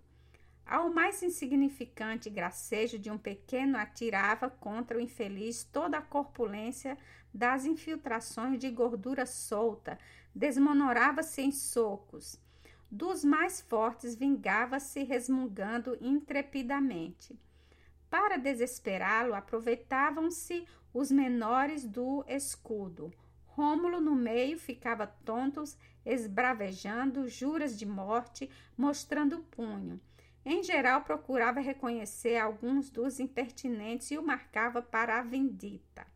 Ao 0.67 0.93
mais 0.93 1.23
insignificante 1.23 2.29
gracejo 2.29 2.99
de 2.99 3.09
um 3.09 3.19
pequeno 3.19 3.79
atirava 3.79 4.51
contra 4.51 4.99
o 4.99 5.01
infeliz 5.01 5.63
toda 5.63 5.99
a 5.99 6.03
corpulência 6.03 6.99
das 7.33 7.65
infiltrações 7.65 8.59
de 8.59 8.71
gordura 8.71 9.25
solta, 9.25 10.01
desmonorava-se 10.35 11.43
em 11.43 11.53
socos 11.53 12.43
dos 12.95 13.25
mais 13.25 13.61
fortes 13.61 14.15
vingava-se 14.15 15.03
resmungando 15.03 15.99
intrepidamente. 16.01 17.37
Para 18.09 18.37
desesperá-lo, 18.37 19.35
aproveitavam-se 19.35 20.65
os 20.93 21.11
menores 21.11 21.85
do 21.85 22.25
escudo. 22.29 23.13
Rômulo 23.47 24.01
no 24.01 24.15
meio 24.15 24.57
ficava 24.57 25.09
tontos, 25.25 25.77
esbravejando 26.07 27.29
juras 27.29 27.77
de 27.77 27.85
morte, 27.85 28.49
mostrando 28.77 29.39
o 29.39 29.43
punho. 29.43 30.01
Em 30.45 30.63
geral, 30.63 31.03
procurava 31.03 31.59
reconhecer 31.59 32.37
alguns 32.37 32.91
dos 32.91 33.19
impertinentes 33.19 34.13
e 34.13 34.19
o 34.19 34.25
marcava 34.25 34.81
para 34.81 35.19
a 35.19 35.23
vindita. 35.23 36.07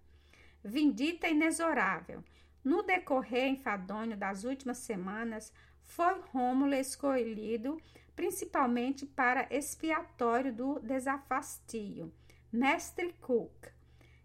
Vindita 0.62 1.26
inexorável. 1.26 2.22
No 2.62 2.82
decorrer 2.82 3.48
enfadonho 3.48 4.16
das 4.16 4.44
últimas 4.44 4.78
semanas, 4.78 5.52
foi 5.88 6.20
Rômulo 6.32 6.74
escolhido 6.74 7.80
principalmente 8.14 9.06
para 9.06 9.46
expiatório 9.50 10.52
do 10.52 10.78
desafastio. 10.80 12.12
Mestre 12.52 13.12
Cook 13.20 13.68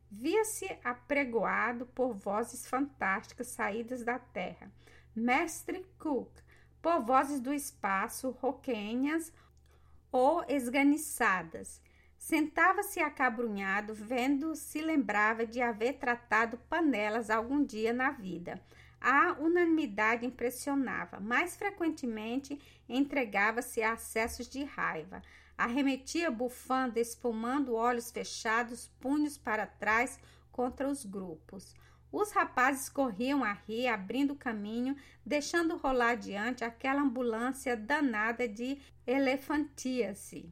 via-se 0.09 0.67
apregoado 0.83 1.85
por 1.87 2.13
vozes 2.13 2.67
fantásticas 2.67 3.47
saídas 3.47 4.03
da 4.03 4.19
terra. 4.19 4.71
Mestre 5.15 5.85
Cook, 5.97 6.31
por 6.81 7.01
vozes 7.01 7.39
do 7.39 7.53
espaço, 7.53 8.29
roquenhas 8.31 9.31
ou 10.11 10.43
esganiçadas. 10.47 11.81
Sentava-se 12.17 12.99
acabrunhado, 12.99 13.93
vendo 13.93 14.55
se 14.55 14.81
lembrava 14.81 15.45
de 15.45 15.61
haver 15.61 15.93
tratado 15.93 16.57
panelas 16.69 17.29
algum 17.29 17.63
dia 17.63 17.93
na 17.93 18.11
vida. 18.11 18.61
A 19.05 19.33
unanimidade 19.33 20.25
impressionava. 20.25 21.19
Mais 21.19 21.57
frequentemente 21.57 22.57
entregava-se 22.87 23.83
a 23.83 23.91
acessos 23.91 24.47
de 24.47 24.63
raiva. 24.63 25.21
Arremetia 25.57 26.31
bufando, 26.31 26.97
espumando 26.97 27.75
olhos 27.75 28.09
fechados, 28.09 28.89
punhos 29.01 29.37
para 29.37 29.67
trás 29.67 30.17
contra 30.53 30.87
os 30.87 31.03
grupos. 31.03 31.75
Os 32.13 32.31
rapazes 32.31 32.87
corriam 32.87 33.43
a 33.43 33.51
rir, 33.51 33.87
abrindo 33.87 34.35
caminho, 34.35 34.95
deixando 35.25 35.75
rolar 35.75 36.11
adiante 36.11 36.63
aquela 36.63 37.01
ambulância 37.01 37.75
danada 37.75 38.47
de 38.47 38.79
elefantíase. 39.05 40.49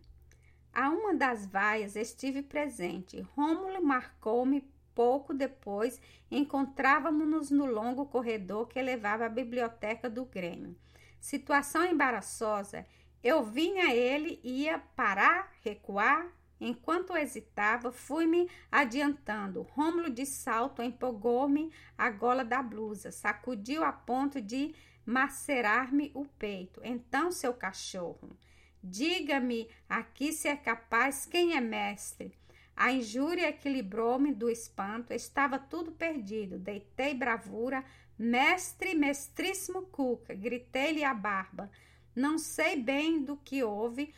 A 0.74 0.90
uma 0.90 1.14
das 1.14 1.46
vaias 1.46 1.96
estive 1.96 2.42
presente. 2.42 3.22
Rômulo 3.22 3.82
marcou-me 3.82 4.62
Pouco 4.94 5.34
depois, 5.34 6.02
encontrávamos-nos 6.30 7.50
no 7.50 7.66
longo 7.66 8.06
corredor 8.06 8.68
que 8.68 8.82
levava 8.82 9.26
à 9.26 9.30
biblioteca 9.30 10.10
do 10.10 10.26
Grêmio. 10.26 10.76
Situação 11.20 11.86
embaraçosa. 11.86 12.86
Eu 13.24 13.44
vinha 13.44 13.94
ele, 13.94 14.40
ia 14.44 14.80
parar, 14.96 15.52
recuar. 15.64 16.28
Enquanto 16.60 17.16
hesitava, 17.16 17.92
fui-me 17.92 18.50
adiantando. 18.72 19.62
Rômulo 19.62 20.10
de 20.10 20.26
salto 20.26 20.82
empolgou-me 20.82 21.72
a 21.98 22.10
gola 22.10 22.44
da 22.44 22.62
blusa, 22.62 23.12
sacudiu 23.12 23.84
a 23.84 23.92
ponto 23.92 24.40
de 24.40 24.76
macerar-me 25.06 26.12
o 26.14 26.26
peito. 26.26 26.82
Então, 26.84 27.32
seu 27.32 27.54
cachorro. 27.54 28.38
Diga-me 28.84 29.70
aqui 29.88 30.32
se 30.32 30.48
é 30.48 30.56
capaz 30.56 31.26
quem 31.26 31.56
é 31.56 31.62
mestre. 31.62 32.36
A 32.76 32.92
injúria 32.92 33.50
equilibrou-me 33.50 34.34
do 34.34 34.50
espanto, 34.50 35.14
estava 35.14 35.60
tudo 35.60 35.92
perdido. 35.92 36.58
Deitei 36.58 37.14
bravura, 37.14 37.84
mestre, 38.18 38.96
mestríssimo 38.96 39.84
Cuca, 39.84 40.34
gritei-lhe 40.34 41.04
a 41.04 41.14
barba. 41.14 41.70
Não 42.16 42.38
sei 42.38 42.76
bem 42.76 43.24
do 43.24 43.38
que 43.38 43.64
houve. 43.64 44.14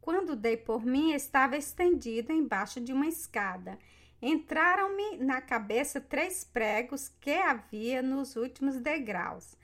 Quando 0.00 0.34
dei 0.34 0.56
por 0.56 0.84
mim, 0.84 1.12
estava 1.12 1.56
estendida 1.56 2.32
embaixo 2.32 2.80
de 2.80 2.92
uma 2.92 3.06
escada. 3.06 3.78
Entraram-me 4.20 5.18
na 5.18 5.40
cabeça 5.40 6.00
três 6.00 6.42
pregos 6.42 7.08
que 7.20 7.32
havia 7.32 8.02
nos 8.02 8.34
últimos 8.36 8.76
degraus. 8.80 9.56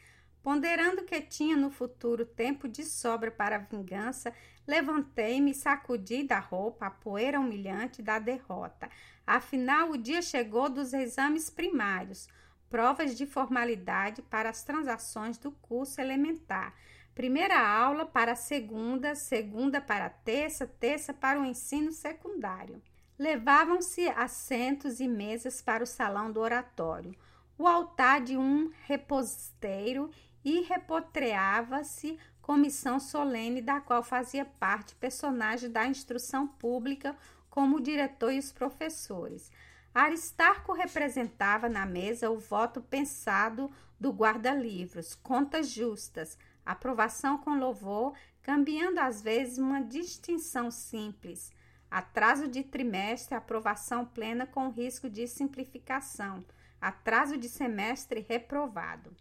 Ponderando 0.42 1.04
que 1.04 1.20
tinha 1.22 1.56
no 1.56 1.70
futuro 1.70 2.26
tempo 2.26 2.68
de 2.68 2.84
sobra 2.84 3.30
para 3.30 3.56
a 3.56 3.58
vingança, 3.58 4.32
levantei-me 4.66 5.54
sacudi 5.54 6.24
da 6.24 6.38
roupa 6.38 6.86
a 6.86 6.90
poeira 6.90 7.38
humilhante 7.38 8.02
da 8.02 8.18
derrota. 8.18 8.88
Afinal, 9.26 9.90
o 9.90 9.98
dia 9.98 10.22
chegou 10.22 10.68
dos 10.68 10.92
exames 10.92 11.50
primários, 11.50 12.28
provas 12.68 13.16
de 13.16 13.26
formalidade 13.26 14.22
para 14.22 14.50
as 14.50 14.62
transações 14.62 15.38
do 15.38 15.50
curso 15.50 16.00
elementar. 16.00 16.74
Primeira 17.14 17.60
aula 17.60 18.04
para 18.04 18.34
segunda, 18.34 19.14
segunda 19.14 19.80
para 19.80 20.10
terça, 20.10 20.66
terça 20.66 21.14
para 21.14 21.40
o 21.40 21.44
ensino 21.44 21.92
secundário. 21.92 22.82
Levavam-se 23.16 24.08
assentos 24.08 24.98
e 24.98 25.06
mesas 25.06 25.62
para 25.62 25.84
o 25.84 25.86
salão 25.86 26.32
do 26.32 26.40
oratório. 26.40 27.14
O 27.56 27.68
altar 27.68 28.20
de 28.20 28.36
um 28.36 28.72
reposteiro 28.82 30.10
e 30.44 30.62
repotreava-se 30.62 32.18
comissão 32.44 33.00
solene 33.00 33.62
da 33.62 33.80
qual 33.80 34.02
fazia 34.02 34.44
parte 34.44 34.94
personagem 34.96 35.70
da 35.70 35.86
instrução 35.86 36.46
pública 36.46 37.16
como 37.48 37.76
o 37.78 37.80
diretor 37.80 38.34
e 38.34 38.38
os 38.38 38.52
professores. 38.52 39.50
Aristarco 39.94 40.74
representava 40.74 41.70
na 41.70 41.86
mesa 41.86 42.30
o 42.30 42.38
voto 42.38 42.82
pensado 42.82 43.70
do 43.98 44.10
guarda-livros, 44.10 45.14
contas 45.14 45.70
justas, 45.70 46.36
aprovação 46.66 47.38
com 47.38 47.58
louvor, 47.58 48.12
cambiando 48.42 49.00
às 49.00 49.22
vezes 49.22 49.56
uma 49.56 49.80
distinção 49.80 50.70
simples, 50.70 51.50
atraso 51.90 52.46
de 52.46 52.62
trimestre, 52.62 53.34
aprovação 53.34 54.04
plena 54.04 54.46
com 54.46 54.68
risco 54.68 55.08
de 55.08 55.26
simplificação, 55.26 56.44
atraso 56.78 57.38
de 57.38 57.48
semestre 57.48 58.20
reprovado. 58.28 59.16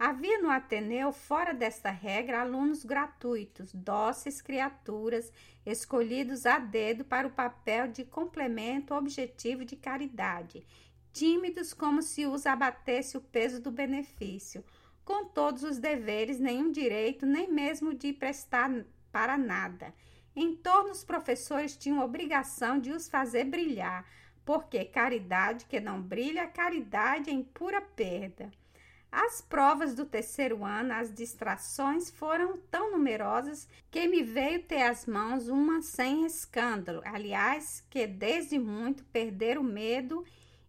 Havia 0.00 0.40
no 0.40 0.48
Ateneu, 0.48 1.12
fora 1.12 1.52
desta 1.52 1.90
regra, 1.90 2.40
alunos 2.40 2.86
gratuitos, 2.86 3.70
dóceis 3.74 4.40
criaturas, 4.40 5.30
escolhidos 5.66 6.46
a 6.46 6.58
dedo 6.58 7.04
para 7.04 7.28
o 7.28 7.30
papel 7.30 7.86
de 7.86 8.06
complemento 8.06 8.94
objetivo 8.94 9.62
de 9.62 9.76
caridade, 9.76 10.66
tímidos 11.12 11.74
como 11.74 12.00
se 12.00 12.24
os 12.24 12.46
abatesse 12.46 13.18
o 13.18 13.20
peso 13.20 13.60
do 13.60 13.70
benefício, 13.70 14.64
com 15.04 15.26
todos 15.26 15.62
os 15.64 15.76
deveres, 15.76 16.40
nenhum 16.40 16.72
direito, 16.72 17.26
nem 17.26 17.52
mesmo 17.52 17.92
de 17.92 18.10
prestar 18.14 18.70
para 19.12 19.36
nada. 19.36 19.92
Em 20.34 20.56
torno, 20.56 20.92
os 20.92 21.04
professores 21.04 21.76
tinham 21.76 22.02
obrigação 22.02 22.78
de 22.78 22.90
os 22.90 23.06
fazer 23.06 23.44
brilhar, 23.44 24.06
porque 24.46 24.82
caridade 24.82 25.66
que 25.66 25.78
não 25.78 26.00
brilha, 26.00 26.46
caridade 26.46 27.30
em 27.30 27.42
pura 27.42 27.82
perda. 27.82 28.50
As 29.10 29.40
provas 29.40 29.94
do 29.94 30.04
terceiro 30.04 30.64
ano, 30.64 30.92
as 30.92 31.12
distrações 31.12 32.10
foram 32.10 32.58
tão 32.70 32.92
numerosas 32.92 33.68
que 33.90 34.06
me 34.06 34.22
veio 34.22 34.62
ter 34.62 34.82
as 34.82 35.04
mãos 35.04 35.48
uma 35.48 35.82
sem 35.82 36.24
escândalo. 36.24 37.02
Aliás, 37.04 37.84
que 37.90 38.06
desde 38.06 38.58
muito 38.58 39.04
perder 39.06 39.58
o 39.58 39.64
medo 39.64 40.24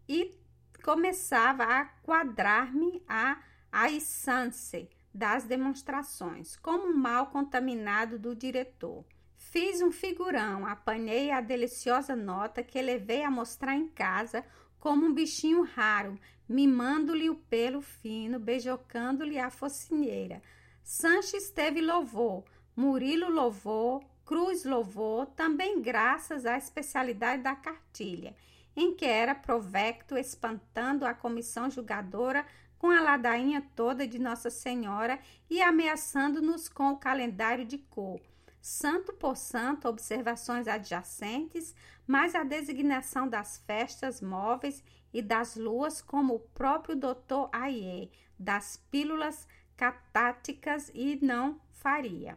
e 0.09 0.35
começava 0.83 1.63
a 1.63 1.85
quadrar-me 1.85 3.03
a 3.07 3.39
aissance 3.71 4.89
das 5.13 5.43
demonstrações, 5.43 6.55
como 6.55 6.87
um 6.87 6.97
mal 6.97 7.27
contaminado 7.27 8.17
do 8.17 8.35
diretor. 8.35 9.05
Fiz 9.37 9.81
um 9.81 9.91
figurão, 9.91 10.65
apanhei 10.65 11.31
a 11.31 11.41
deliciosa 11.41 12.15
nota 12.15 12.63
que 12.63 12.81
levei 12.81 13.23
a 13.23 13.29
mostrar 13.29 13.75
em 13.75 13.87
casa 13.87 14.43
como 14.79 15.05
um 15.05 15.13
bichinho 15.13 15.63
raro, 15.63 16.17
mimando-lhe 16.51 17.29
o 17.29 17.35
pelo 17.35 17.81
fino, 17.81 18.39
beijocando-lhe 18.39 19.39
a 19.39 19.49
focinheira. 19.49 20.41
Sanches 20.83 21.49
teve 21.49 21.81
louvor, 21.81 22.43
Murilo 22.75 23.29
louvou, 23.29 24.03
Cruz 24.25 24.63
louvou, 24.63 25.25
também 25.25 25.81
graças 25.81 26.45
à 26.45 26.57
especialidade 26.57 27.43
da 27.43 27.55
cartilha, 27.55 28.35
em 28.75 28.93
que 28.93 29.05
era 29.05 29.35
provecto 29.35 30.17
espantando 30.17 31.05
a 31.05 31.13
comissão 31.13 31.69
julgadora 31.69 32.45
com 32.77 32.89
a 32.89 33.01
ladainha 33.01 33.61
toda 33.75 34.07
de 34.07 34.17
Nossa 34.17 34.49
Senhora 34.49 35.19
e 35.49 35.61
ameaçando-nos 35.61 36.67
com 36.67 36.91
o 36.91 36.97
calendário 36.97 37.65
de 37.65 37.77
cor. 37.77 38.19
Santo 38.61 39.11
por 39.13 39.35
santo, 39.35 39.87
observações 39.87 40.67
adjacentes, 40.67 41.75
mais 42.07 42.35
a 42.35 42.43
designação 42.43 43.27
das 43.27 43.57
festas 43.59 44.21
móveis 44.21 44.83
e 45.13 45.21
das 45.21 45.55
luas, 45.55 46.01
como 46.01 46.35
o 46.35 46.39
próprio 46.39 46.95
doutor 46.95 47.49
Aie, 47.51 48.11
das 48.37 48.77
pílulas 48.89 49.47
catáticas 49.75 50.91
e 50.93 51.19
não 51.21 51.59
faria. 51.71 52.35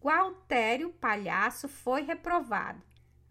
Gualtério 0.00 0.90
Palhaço 0.92 1.68
foi 1.68 2.02
reprovado. 2.02 2.82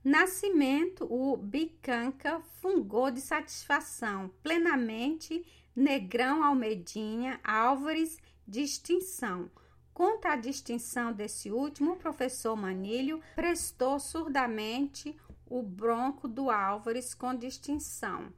Nascimento, 0.03 1.05
o 1.09 1.37
Bicanca 1.37 2.41
fungou 2.61 3.09
de 3.09 3.21
satisfação, 3.21 4.29
plenamente 4.41 5.45
Negrão 5.75 6.43
Almedinha, 6.43 7.39
Álvares, 7.43 8.19
distinção. 8.47 9.49
Contra 9.93 10.33
a 10.33 10.35
distinção 10.35 11.13
desse 11.13 11.51
último, 11.51 11.93
o 11.93 11.97
professor 11.97 12.55
Manilho 12.55 13.21
prestou 13.35 13.99
surdamente 13.99 15.15
o 15.45 15.61
bronco 15.61 16.27
do 16.27 16.49
Álvares 16.49 17.13
com 17.13 17.35
distinção. 17.35 18.33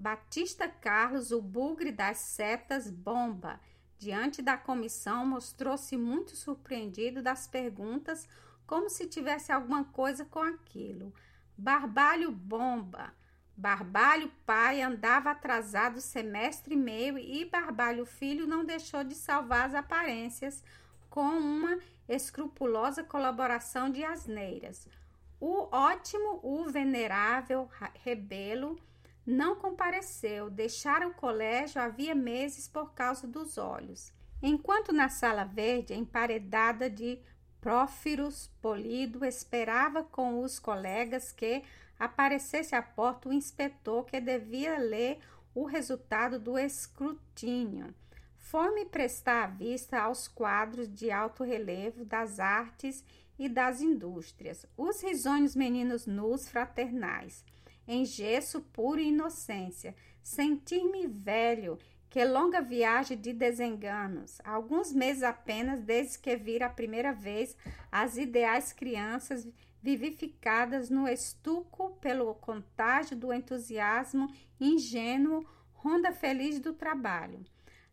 Batista 0.00 0.66
Carlos, 0.66 1.30
o 1.30 1.42
bugre 1.42 1.92
das 1.92 2.16
setas 2.16 2.90
bomba, 2.90 3.60
diante 3.98 4.40
da 4.40 4.56
comissão, 4.56 5.26
mostrou-se 5.26 5.94
muito 5.94 6.34
surpreendido 6.34 7.22
das 7.22 7.46
perguntas, 7.46 8.26
como 8.66 8.88
se 8.88 9.06
tivesse 9.06 9.52
alguma 9.52 9.84
coisa 9.84 10.24
com 10.24 10.40
aquilo. 10.40 11.12
Barbalho 11.54 12.32
bomba. 12.32 13.12
Barbalho 13.54 14.32
pai 14.46 14.80
andava 14.80 15.32
atrasado 15.32 16.00
semestre 16.00 16.72
e 16.72 16.78
meio 16.78 17.18
e 17.18 17.44
Barbalho 17.44 18.06
filho 18.06 18.46
não 18.46 18.64
deixou 18.64 19.04
de 19.04 19.14
salvar 19.14 19.66
as 19.66 19.74
aparências 19.74 20.64
com 21.10 21.26
uma 21.26 21.78
escrupulosa 22.08 23.04
colaboração 23.04 23.90
de 23.90 24.02
asneiras. 24.02 24.88
O 25.38 25.68
ótimo, 25.70 26.40
o 26.42 26.64
venerável 26.70 27.68
Rebelo 28.02 28.80
não 29.26 29.56
compareceu, 29.56 30.50
deixara 30.50 31.06
o 31.06 31.14
colégio 31.14 31.80
havia 31.80 32.14
meses 32.14 32.66
por 32.66 32.92
causa 32.92 33.26
dos 33.26 33.58
olhos. 33.58 34.12
Enquanto 34.42 34.92
na 34.92 35.08
sala 35.08 35.44
verde, 35.44 35.94
emparedada 35.94 36.88
de 36.88 37.18
prófiros 37.60 38.50
polido, 38.62 39.24
esperava 39.24 40.02
com 40.02 40.40
os 40.40 40.58
colegas 40.58 41.30
que 41.30 41.62
aparecesse 41.98 42.74
à 42.74 42.82
porta 42.82 43.28
o 43.28 43.32
inspetor 43.32 44.06
que 44.06 44.18
devia 44.20 44.78
ler 44.78 45.18
o 45.54 45.64
resultado 45.66 46.38
do 46.38 46.58
escrutínio. 46.58 47.94
Foi-me 48.38 48.86
prestar 48.86 49.44
a 49.44 49.46
vista 49.46 50.00
aos 50.00 50.26
quadros 50.26 50.88
de 50.88 51.10
alto 51.10 51.44
relevo 51.44 52.04
das 52.04 52.40
artes 52.40 53.04
e 53.38 53.48
das 53.48 53.80
indústrias, 53.80 54.66
os 54.76 55.02
risonhos 55.02 55.54
meninos 55.54 56.06
nus 56.06 56.48
fraternais, 56.48 57.44
em 57.90 58.04
gesso 58.04 58.60
puro 58.60 59.00
e 59.00 59.08
inocência, 59.08 59.96
sentir-me 60.22 61.08
velho, 61.08 61.76
que 62.08 62.24
longa 62.24 62.60
viagem 62.60 63.20
de 63.20 63.32
desenganos, 63.32 64.40
alguns 64.44 64.92
meses 64.92 65.24
apenas 65.24 65.82
desde 65.82 66.20
que 66.20 66.36
vira 66.36 66.66
a 66.66 66.70
primeira 66.70 67.12
vez 67.12 67.56
as 67.90 68.16
ideais 68.16 68.72
crianças 68.72 69.48
vivificadas 69.82 70.88
no 70.88 71.08
estuco 71.08 71.98
pelo 72.00 72.32
contágio 72.36 73.16
do 73.16 73.32
entusiasmo 73.32 74.32
ingênuo, 74.60 75.44
ronda 75.72 76.12
feliz 76.12 76.60
do 76.60 76.72
trabalho. 76.72 77.44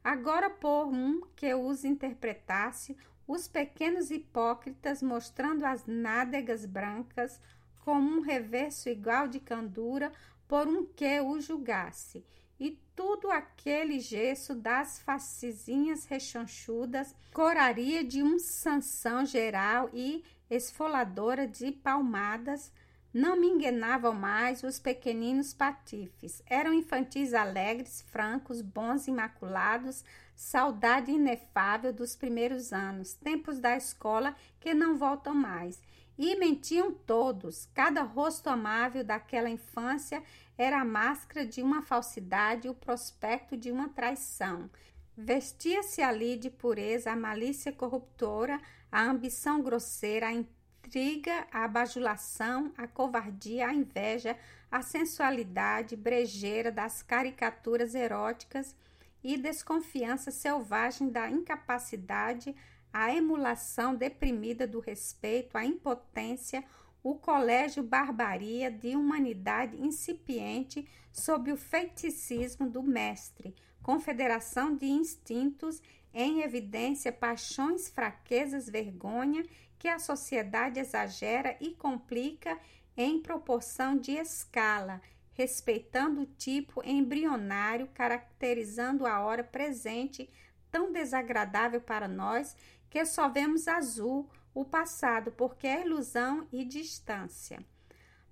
Agora 0.04 0.48
por 0.48 0.86
um 0.88 1.22
que 1.36 1.56
os 1.56 1.84
interpretasse, 1.84 2.96
os 3.28 3.48
pequenos 3.48 4.12
hipócritas 4.12 5.02
mostrando 5.02 5.66
as 5.66 5.88
nádegas 5.88 6.66
brancas, 6.66 7.42
como 7.88 8.18
um 8.18 8.20
reverso 8.20 8.90
igual 8.90 9.30
de 9.30 9.40
candura 9.40 10.12
por 10.46 10.68
um 10.68 10.84
que 10.84 11.22
o 11.22 11.40
julgasse, 11.40 12.22
e 12.60 12.78
tudo 12.94 13.32
aquele 13.32 14.02
gesso 14.02 14.54
das 14.54 15.00
facezinhas 15.00 16.04
rechonchudas 16.04 17.16
coraria 17.32 18.04
de 18.04 18.22
um 18.22 18.40
sanção 18.40 19.26
geral 19.26 19.90
e 19.94 20.22
esfoladora 20.50 21.48
de 21.48 21.72
palmadas, 21.72 22.74
não 23.14 23.40
me 23.40 23.48
enganavam 23.48 24.12
mais 24.12 24.64
os 24.64 24.80
pequeninos 24.80 25.54
patifes. 25.54 26.44
Eram 26.46 26.74
infantis 26.74 27.34
alegres, 27.34 28.02
francos, 28.02 28.62
bons, 28.62 29.08
imaculados, 29.08 30.04
saudade 30.36 31.14
inefável 31.14 31.94
dos 31.94 32.18
primeiros 32.18 32.74
anos, 32.74 33.14
tempos 33.14 33.60
da 33.60 33.78
escola 33.78 34.36
que 34.60 34.74
não 34.74 34.98
voltam 34.98 35.34
mais. 35.34 35.82
E 36.18 36.36
mentiam 36.36 36.92
todos. 36.92 37.70
Cada 37.74 38.02
rosto 38.02 38.50
amável 38.50 39.04
daquela 39.04 39.50
infância 39.50 40.24
era 40.58 40.82
a 40.82 40.86
máscara 40.86 41.46
de 41.46 41.62
uma 41.62 41.82
falsidade, 41.82 42.68
o 42.68 42.74
prospecto 42.74 43.56
de 43.56 43.72
uma 43.72 43.90
traição. 43.90 44.70
Vestia-se 45.16 46.02
ali 46.02 46.38
de 46.38 46.50
pureza 46.50 47.12
a 47.12 47.16
malícia 47.16 47.72
corruptora, 47.72 48.60
a 48.92 49.04
ambição 49.04 49.62
grosseira, 49.62 50.28
a 50.28 50.34
intriga, 50.34 51.48
a 51.52 51.68
bajulação, 51.68 52.72
a 52.78 52.88
covardia, 52.88 53.68
a 53.68 53.74
inveja, 53.74 54.38
a 54.72 54.82
sensualidade 54.82 55.96
brejeira 55.96 56.72
das 56.72 57.02
caricaturas 57.02 57.96
eróticas 57.96 58.76
e 59.24 59.38
desconfiança 59.38 60.32
selvagem 60.32 61.10
da 61.10 61.30
incapacidade, 61.30 62.56
a 63.00 63.14
emulação 63.14 63.94
deprimida 63.94 64.66
do 64.66 64.80
respeito, 64.80 65.56
a 65.56 65.64
impotência, 65.64 66.64
o 67.04 67.14
colégio 67.14 67.84
barbaria 67.84 68.72
de 68.72 68.96
humanidade 68.96 69.80
incipiente 69.80 70.90
sob 71.14 71.52
o 71.52 71.58
feiticismo 71.58 72.68
do 72.68 72.82
mestre, 72.82 73.54
confederação 73.84 74.76
de 74.76 74.88
instintos 74.88 75.80
em 76.12 76.42
evidência, 76.42 77.12
paixões, 77.12 77.88
fraquezas, 77.88 78.68
vergonha 78.68 79.46
que 79.78 79.88
a 79.88 80.00
sociedade 80.00 80.80
exagera 80.80 81.56
e 81.62 81.76
complica 81.76 82.58
em 82.98 83.22
proporção 83.22 83.96
de 83.96 84.14
escala, 84.14 85.00
respeitando 85.34 86.22
o 86.22 86.26
tipo 86.26 86.82
embrionário, 86.84 87.88
caracterizando 87.94 89.06
a 89.06 89.22
hora 89.22 89.44
presente, 89.44 90.28
tão 90.72 90.92
desagradável 90.92 91.80
para 91.80 92.08
nós 92.08 92.56
que 92.90 93.06
só 93.06 93.28
vemos 93.30 93.68
azul 93.68 94.30
o 94.54 94.66
passado, 94.66 95.32
porque 95.32 95.68
é 95.68 95.86
ilusão 95.86 96.48
e 96.52 96.66
distância. 96.66 97.64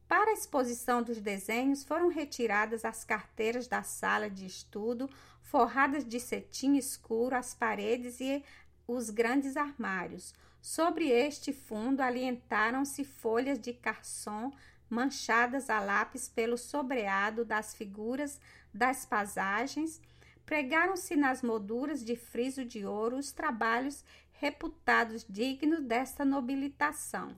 Para 0.07 0.31
a 0.31 0.33
exposição 0.33 1.01
dos 1.01 1.19
desenhos, 1.19 1.83
foram 1.83 2.09
retiradas 2.09 2.85
as 2.85 3.03
carteiras 3.03 3.67
da 3.67 3.83
sala 3.83 4.29
de 4.29 4.45
estudo, 4.45 5.09
forradas 5.41 6.05
de 6.05 6.19
cetim 6.19 6.75
escuro, 6.75 7.35
as 7.35 7.53
paredes 7.53 8.19
e 8.19 8.43
os 8.87 9.09
grandes 9.09 9.57
armários. 9.57 10.33
Sobre 10.61 11.09
este 11.09 11.53
fundo 11.53 12.01
alientaram-se 12.01 13.03
folhas 13.03 13.59
de 13.59 13.73
carson 13.73 14.51
manchadas 14.89 15.69
a 15.69 15.79
lápis 15.79 16.27
pelo 16.27 16.57
sobreado 16.57 17.43
das 17.43 17.73
figuras 17.73 18.39
das 18.73 19.05
pasagens. 19.05 20.01
Pregaram-se 20.45 21.15
nas 21.15 21.41
molduras 21.41 22.03
de 22.03 22.15
friso 22.15 22.63
de 22.63 22.85
ouro 22.85 23.17
os 23.17 23.31
trabalhos 23.31 24.03
reputados 24.39 25.25
dignos 25.29 25.81
desta 25.81 26.25
nobilitação. 26.25 27.35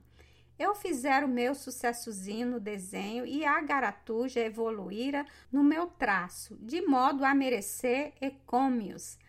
Eu 0.60 0.74
fizera 0.74 1.26
o 1.26 1.30
meu 1.30 1.54
sucessozinho 1.54 2.48
no 2.48 2.60
desenho 2.60 3.26
e 3.26 3.46
a 3.46 3.62
garatuja 3.62 4.40
evoluíra 4.40 5.26
no 5.52 5.64
meu 5.64 5.86
traço, 5.86 6.58
de 6.58 6.82
modo 6.82 7.24
a 7.24 7.36
merecer 7.36 8.14
ecômios. 8.20 9.20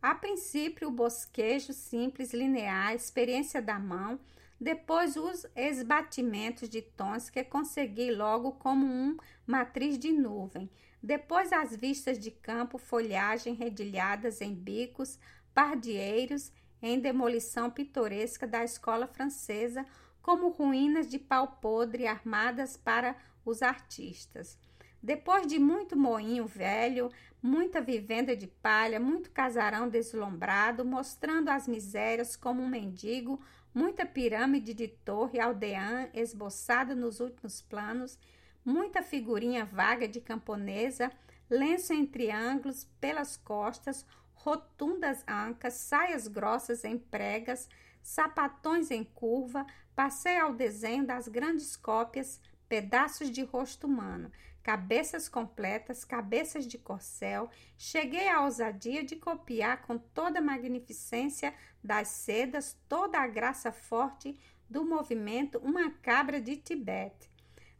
A 0.00 0.14
princípio, 0.14 0.88
o 0.88 0.92
bosquejo 0.92 1.74
simples, 1.74 2.32
linear, 2.32 2.94
experiência 2.94 3.60
da 3.60 3.78
mão, 3.78 4.18
depois 4.58 5.16
os 5.16 5.46
esbatimentos 5.54 6.68
de 6.68 6.80
tons 6.80 7.28
que 7.28 7.44
consegui 7.44 8.10
logo 8.10 8.52
como 8.52 8.86
um 8.86 9.16
matriz 9.46 9.98
de 9.98 10.10
nuvem, 10.10 10.70
depois 11.02 11.52
as 11.52 11.76
vistas 11.76 12.18
de 12.18 12.30
campo, 12.30 12.78
folhagem 12.78 13.54
redilhadas 13.54 14.40
em 14.40 14.54
bicos, 14.54 15.18
pardieiros 15.54 16.50
em 16.82 17.00
demolição 17.00 17.70
pitoresca 17.70 18.46
da 18.46 18.64
escola 18.64 19.06
francesa, 19.06 19.84
como 20.22 20.50
ruínas 20.50 21.08
de 21.08 21.18
pau 21.18 21.58
podre 21.60 22.06
armadas 22.06 22.76
para 22.76 23.16
os 23.44 23.62
artistas. 23.62 24.58
Depois 25.02 25.46
de 25.46 25.58
muito 25.58 25.96
moinho 25.96 26.46
velho, 26.46 27.10
muita 27.40 27.80
vivenda 27.80 28.36
de 28.36 28.46
palha, 28.46 28.98
muito 28.98 29.30
casarão 29.30 29.88
deslumbrado, 29.88 30.84
mostrando 30.84 31.48
as 31.48 31.68
misérias 31.68 32.34
como 32.34 32.62
um 32.62 32.68
mendigo, 32.68 33.40
muita 33.72 34.04
pirâmide 34.04 34.74
de 34.74 34.88
torre 34.88 35.38
aldeã 35.38 36.08
esboçada 36.12 36.94
nos 36.94 37.20
últimos 37.20 37.62
planos, 37.62 38.18
muita 38.64 39.02
figurinha 39.02 39.64
vaga 39.64 40.08
de 40.08 40.20
camponesa, 40.20 41.12
lenço 41.48 41.92
em 41.92 42.04
triângulos 42.04 42.84
pelas 43.00 43.36
costas, 43.36 44.04
rotundas 44.38 45.24
ancas, 45.28 45.74
saias 45.74 46.28
grossas 46.28 46.84
em 46.84 46.98
pregas, 46.98 47.68
sapatões 48.02 48.90
em 48.90 49.04
curva, 49.04 49.66
passei 49.94 50.38
ao 50.38 50.54
desenho 50.54 51.06
das 51.06 51.28
grandes 51.28 51.76
cópias, 51.76 52.40
pedaços 52.68 53.30
de 53.30 53.42
rosto 53.42 53.86
humano, 53.86 54.30
cabeças 54.62 55.28
completas, 55.28 56.04
cabeças 56.04 56.66
de 56.66 56.78
corcel, 56.78 57.50
cheguei 57.76 58.28
à 58.28 58.42
ousadia 58.42 59.02
de 59.02 59.16
copiar 59.16 59.82
com 59.82 59.98
toda 59.98 60.38
a 60.38 60.42
magnificência 60.42 61.54
das 61.82 62.08
sedas, 62.08 62.76
toda 62.88 63.18
a 63.18 63.26
graça 63.26 63.72
forte 63.72 64.38
do 64.68 64.84
movimento, 64.84 65.58
uma 65.58 65.90
cabra 65.90 66.40
de 66.40 66.56
Tibete. 66.56 67.30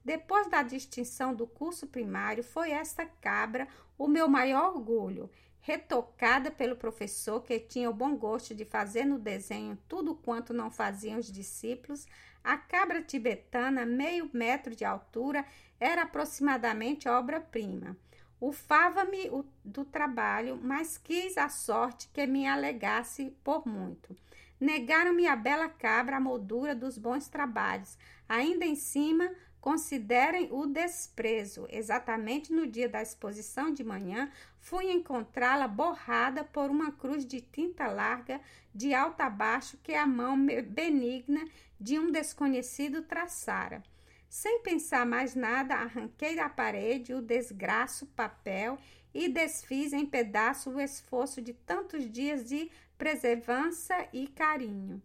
Depois 0.02 0.48
da 0.48 0.62
distinção 0.62 1.34
do 1.34 1.46
curso 1.46 1.86
primário, 1.86 2.42
foi 2.42 2.70
esta 2.70 3.04
cabra 3.04 3.68
o 3.98 4.08
meu 4.08 4.26
maior 4.28 4.74
orgulho 4.74 5.30
retocada 5.60 6.50
pelo 6.50 6.76
professor 6.76 7.42
que 7.42 7.58
tinha 7.58 7.90
o 7.90 7.94
bom 7.94 8.16
gosto 8.16 8.54
de 8.54 8.64
fazer 8.64 9.04
no 9.04 9.18
desenho 9.18 9.78
tudo 9.88 10.14
quanto 10.14 10.54
não 10.54 10.70
faziam 10.70 11.18
os 11.18 11.30
discípulos, 11.30 12.06
a 12.42 12.56
cabra 12.56 13.02
tibetana, 13.02 13.84
meio 13.84 14.30
metro 14.32 14.74
de 14.74 14.84
altura, 14.84 15.44
era 15.78 16.02
aproximadamente 16.02 17.08
obra-prima. 17.08 17.96
Ufava-me 18.40 19.30
do 19.64 19.84
trabalho, 19.84 20.58
mas 20.62 20.96
quis 20.96 21.36
a 21.36 21.48
sorte 21.48 22.08
que 22.12 22.26
me 22.26 22.46
alegasse 22.46 23.36
por 23.42 23.66
muito. 23.66 24.16
Negaram-me 24.60 25.26
a 25.26 25.36
bela 25.36 25.68
cabra 25.68 26.16
a 26.16 26.20
moldura 26.20 26.74
dos 26.74 26.96
bons 26.98 27.28
trabalhos. 27.28 27.98
Ainda 28.28 28.64
em 28.64 28.76
cima, 28.76 29.30
Considerem 29.60 30.48
o 30.52 30.66
desprezo. 30.66 31.66
Exatamente 31.68 32.52
no 32.52 32.66
dia 32.66 32.88
da 32.88 33.02
exposição 33.02 33.72
de 33.72 33.82
manhã, 33.82 34.30
fui 34.60 34.90
encontrá-la 34.90 35.66
borrada 35.66 36.44
por 36.44 36.70
uma 36.70 36.92
cruz 36.92 37.26
de 37.26 37.40
tinta 37.40 37.86
larga, 37.88 38.40
de 38.74 38.94
alto 38.94 39.20
a 39.20 39.28
baixo, 39.28 39.78
que 39.82 39.94
a 39.94 40.06
mão 40.06 40.36
benigna 40.66 41.44
de 41.80 41.98
um 41.98 42.10
desconhecido 42.10 43.02
traçara. 43.02 43.82
Sem 44.28 44.62
pensar 44.62 45.06
mais 45.06 45.34
nada, 45.34 45.74
arranquei 45.74 46.36
da 46.36 46.48
parede 46.48 47.14
o 47.14 47.22
desgraço 47.22 48.06
papel 48.08 48.78
e 49.14 49.28
desfiz 49.28 49.92
em 49.92 50.04
pedaço 50.04 50.70
o 50.70 50.80
esforço 50.80 51.40
de 51.40 51.54
tantos 51.54 52.10
dias 52.10 52.44
de 52.44 52.70
preservança 52.96 54.06
e 54.12 54.26
carinho. 54.28 55.02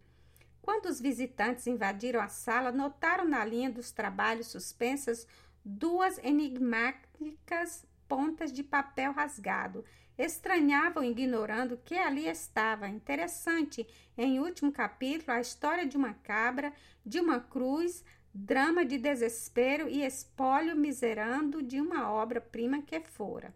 Quando 0.63 0.85
os 0.85 1.01
visitantes 1.01 1.67
invadiram 1.67 2.21
a 2.21 2.29
sala, 2.29 2.71
notaram 2.71 3.25
na 3.25 3.43
linha 3.43 3.69
dos 3.69 3.91
trabalhos 3.91 4.47
suspensas 4.47 5.27
duas 5.63 6.17
enigmáticas 6.19 7.85
pontas 8.07 8.51
de 8.53 8.63
papel 8.63 9.11
rasgado. 9.11 9.83
Estranhavam, 10.17 11.03
ignorando 11.03 11.77
que 11.83 11.95
ali 11.95 12.29
estava. 12.29 12.87
Interessante, 12.87 13.85
em 14.17 14.39
último 14.39 14.71
capítulo, 14.71 15.33
a 15.33 15.41
história 15.41 15.85
de 15.85 15.97
uma 15.97 16.13
cabra, 16.13 16.71
de 17.05 17.19
uma 17.19 17.41
cruz, 17.41 18.01
drama 18.33 18.85
de 18.85 18.97
desespero 18.97 19.89
e 19.89 20.05
espólio 20.05 20.77
miserando 20.77 21.61
de 21.61 21.81
uma 21.81 22.09
obra-prima 22.09 22.81
que 22.81 23.01
fora. 23.01 23.53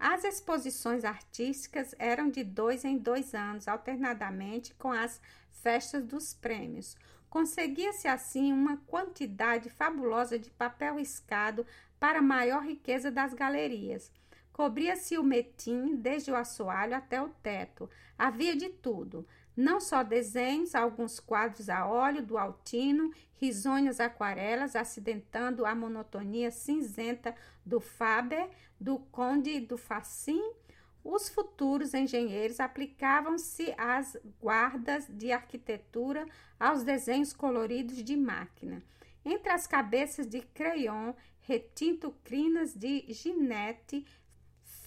As 0.00 0.24
exposições 0.24 1.04
artísticas 1.04 1.94
eram 1.98 2.30
de 2.30 2.42
dois 2.42 2.86
em 2.86 2.96
dois 2.96 3.34
anos, 3.34 3.68
alternadamente 3.68 4.72
com 4.76 4.90
as 4.90 5.20
festas 5.50 6.02
dos 6.02 6.32
prêmios. 6.32 6.96
Conseguia-se 7.28 8.08
assim 8.08 8.50
uma 8.50 8.78
quantidade 8.86 9.68
fabulosa 9.68 10.38
de 10.38 10.50
papel 10.50 10.96
riscado 10.96 11.66
para 11.98 12.22
maior 12.22 12.62
riqueza 12.62 13.10
das 13.10 13.34
galerias. 13.34 14.10
Cobria-se 14.54 15.18
o 15.18 15.22
metim 15.22 15.96
desde 15.96 16.30
o 16.30 16.36
assoalho 16.36 16.96
até 16.96 17.20
o 17.20 17.28
teto. 17.28 17.88
Havia 18.16 18.56
de 18.56 18.70
tudo 18.70 19.26
não 19.60 19.78
só 19.80 20.02
desenhos, 20.02 20.74
alguns 20.74 21.20
quadros 21.20 21.68
a 21.68 21.86
óleo 21.86 22.22
do 22.22 22.38
Altino, 22.38 23.12
risonhas 23.34 24.00
aquarelas 24.00 24.74
acidentando 24.74 25.66
a 25.66 25.74
monotonia 25.74 26.50
cinzenta 26.50 27.34
do 27.64 27.78
Faber, 27.78 28.48
do 28.80 28.98
Conde 28.98 29.60
do 29.60 29.76
Facim, 29.76 30.42
Os 31.02 31.30
futuros 31.30 31.94
engenheiros 31.94 32.60
aplicavam-se 32.60 33.74
às 33.78 34.16
guardas 34.40 35.06
de 35.08 35.32
arquitetura, 35.32 36.26
aos 36.58 36.82
desenhos 36.82 37.32
coloridos 37.32 38.04
de 38.04 38.16
máquina. 38.16 38.82
Entre 39.24 39.50
as 39.50 39.66
cabeças 39.66 40.26
de 40.26 40.42
crayon, 40.42 41.14
retinto 41.40 42.14
crinas 42.22 42.74
de 42.74 43.06
ginete, 43.12 44.06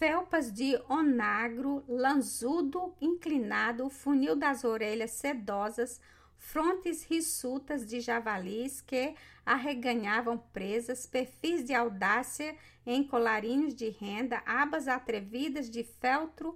felpas 0.03 0.51
de 0.51 0.77
onagro, 0.89 1.81
lanzudo 1.87 2.93
inclinado, 2.99 3.89
funil 3.89 4.35
das 4.35 4.65
orelhas 4.65 5.11
sedosas, 5.11 6.01
frontes 6.37 7.05
rissutas 7.05 7.87
de 7.87 8.01
javalis 8.01 8.81
que 8.81 9.15
arreganhavam 9.45 10.37
presas, 10.51 11.05
perfis 11.05 11.63
de 11.63 11.73
audácia 11.73 12.53
em 12.85 13.01
colarinhos 13.01 13.73
de 13.73 13.91
renda, 13.91 14.43
abas 14.45 14.89
atrevidas 14.89 15.69
de 15.69 15.85
feltro, 15.85 16.53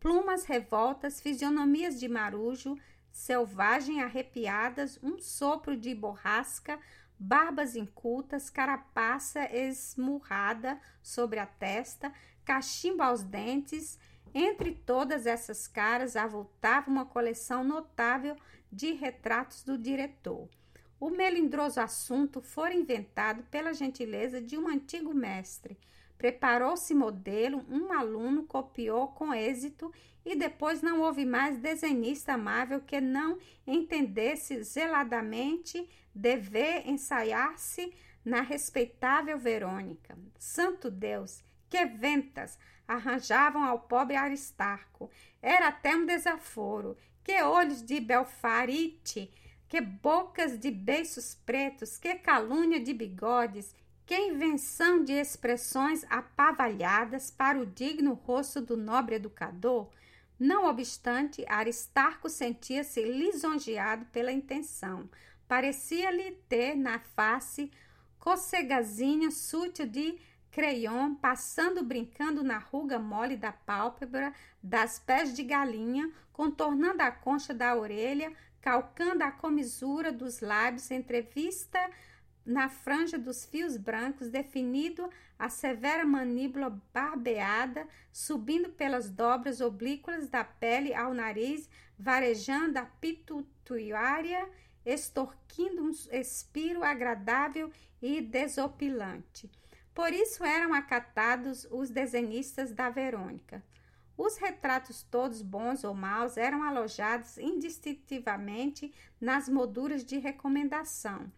plumas 0.00 0.44
revoltas, 0.44 1.20
fisionomias 1.20 2.00
de 2.00 2.08
marujo, 2.08 2.76
selvagem 3.12 4.02
arrepiadas, 4.02 4.98
um 5.00 5.16
sopro 5.20 5.76
de 5.76 5.94
borrasca, 5.94 6.76
barbas 7.16 7.76
incultas, 7.76 8.48
carapaça 8.48 9.44
esmurrada 9.54 10.80
sobre 11.02 11.38
a 11.38 11.44
testa, 11.44 12.12
cachimbo 12.44 13.02
aos 13.02 13.22
dentes. 13.22 13.98
Entre 14.32 14.72
todas 14.72 15.26
essas 15.26 15.66
caras 15.66 16.14
avultava 16.14 16.90
uma 16.90 17.04
coleção 17.04 17.64
notável 17.64 18.36
de 18.70 18.92
retratos 18.92 19.64
do 19.64 19.76
diretor. 19.76 20.48
O 21.00 21.10
melindroso 21.10 21.80
assunto 21.80 22.40
fora 22.40 22.74
inventado 22.74 23.42
pela 23.44 23.72
gentileza 23.72 24.40
de 24.40 24.56
um 24.58 24.68
antigo 24.68 25.14
mestre. 25.14 25.78
Preparou-se 26.18 26.94
modelo, 26.94 27.64
um 27.70 27.90
aluno 27.90 28.44
copiou 28.44 29.08
com 29.08 29.32
êxito 29.32 29.90
e 30.22 30.36
depois 30.36 30.82
não 30.82 31.00
houve 31.00 31.24
mais 31.24 31.56
desenhista 31.56 32.34
amável 32.34 32.82
que 32.82 33.00
não 33.00 33.38
entendesse 33.66 34.62
zeladamente 34.62 35.88
dever 36.14 36.86
ensaiar-se 36.86 37.94
na 38.22 38.42
respeitável 38.42 39.38
Verônica. 39.38 40.18
Santo 40.38 40.90
Deus, 40.90 41.42
que 41.70 41.86
ventas 41.86 42.58
arranjavam 42.86 43.62
ao 43.62 43.78
pobre 43.78 44.16
Aristarco! 44.16 45.08
Era 45.40 45.68
até 45.68 45.94
um 45.96 46.04
desaforo. 46.04 46.96
Que 47.22 47.40
olhos 47.42 47.82
de 47.82 48.00
belfarite, 48.00 49.32
que 49.68 49.80
bocas 49.80 50.58
de 50.58 50.70
beiços 50.70 51.34
pretos, 51.46 51.96
que 51.96 52.16
calúnia 52.16 52.80
de 52.80 52.92
bigodes, 52.92 53.74
que 54.04 54.18
invenção 54.18 55.04
de 55.04 55.12
expressões 55.12 56.04
apavalhadas 56.10 57.30
para 57.30 57.60
o 57.60 57.64
digno 57.64 58.14
rosto 58.14 58.60
do 58.60 58.76
nobre 58.76 59.14
educador! 59.14 59.88
Não 60.36 60.64
obstante, 60.64 61.44
Aristarco 61.46 62.28
sentia-se 62.28 63.04
lisonjeado 63.04 64.06
pela 64.06 64.32
intenção. 64.32 65.08
Parecia-lhe 65.46 66.32
ter 66.48 66.74
na 66.74 66.98
face 66.98 67.70
cocegazinha 68.18 69.30
sútil 69.30 69.86
de 69.86 70.18
crayon, 70.50 71.14
passando 71.14 71.82
brincando 71.82 72.42
na 72.42 72.58
ruga 72.58 72.98
mole 72.98 73.36
da 73.36 73.52
pálpebra, 73.52 74.32
das 74.62 74.98
pés 74.98 75.34
de 75.34 75.42
galinha, 75.42 76.10
contornando 76.32 77.02
a 77.02 77.10
concha 77.10 77.54
da 77.54 77.76
orelha, 77.76 78.32
calcando 78.60 79.22
a 79.22 79.30
comisura 79.30 80.12
dos 80.12 80.40
lábios, 80.40 80.90
entrevista 80.90 81.78
na 82.44 82.68
franja 82.68 83.18
dos 83.18 83.44
fios 83.44 83.76
brancos, 83.76 84.28
definido 84.28 85.08
a 85.38 85.48
severa 85.48 86.04
maníbula 86.04 86.70
barbeada, 86.92 87.86
subindo 88.12 88.70
pelas 88.70 89.10
dobras 89.10 89.60
oblíquas 89.60 90.28
da 90.28 90.42
pele 90.42 90.92
ao 90.94 91.14
nariz, 91.14 91.68
varejando 91.98 92.78
a 92.78 92.84
pituitária, 92.84 94.48
extorquindo 94.84 95.82
um 95.82 95.90
espiro 96.12 96.82
agradável 96.82 97.70
e 98.02 98.20
desopilante. 98.20 99.50
Por 100.00 100.14
isso 100.14 100.42
eram 100.42 100.72
acatados 100.72 101.68
os 101.70 101.90
desenhistas 101.90 102.72
da 102.72 102.88
Verônica. 102.88 103.62
Os 104.16 104.38
retratos, 104.38 105.02
todos 105.02 105.42
bons 105.42 105.84
ou 105.84 105.92
maus, 105.92 106.38
eram 106.38 106.62
alojados 106.62 107.36
indistintivamente 107.36 108.94
nas 109.20 109.46
molduras 109.46 110.02
de 110.02 110.16
recomendação. 110.16 111.30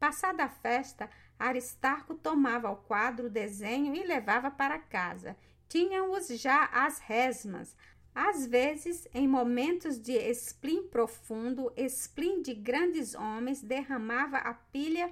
Passada 0.00 0.42
a 0.42 0.48
festa, 0.48 1.08
Aristarco 1.38 2.12
tomava 2.12 2.68
o 2.68 2.74
quadro, 2.74 3.28
o 3.28 3.30
desenho 3.30 3.94
e 3.94 4.02
levava 4.02 4.50
para 4.50 4.80
casa. 4.80 5.36
Tinham-os 5.68 6.26
já 6.26 6.64
as 6.72 6.98
resmas. 6.98 7.76
Às 8.12 8.44
vezes, 8.44 9.06
em 9.14 9.28
momentos 9.28 9.96
de 9.96 10.14
esplim 10.14 10.88
profundo, 10.88 11.72
esplim 11.76 12.42
de 12.42 12.52
grandes 12.52 13.14
homens, 13.14 13.62
derramava 13.62 14.38
a 14.38 14.54
pilha 14.54 15.08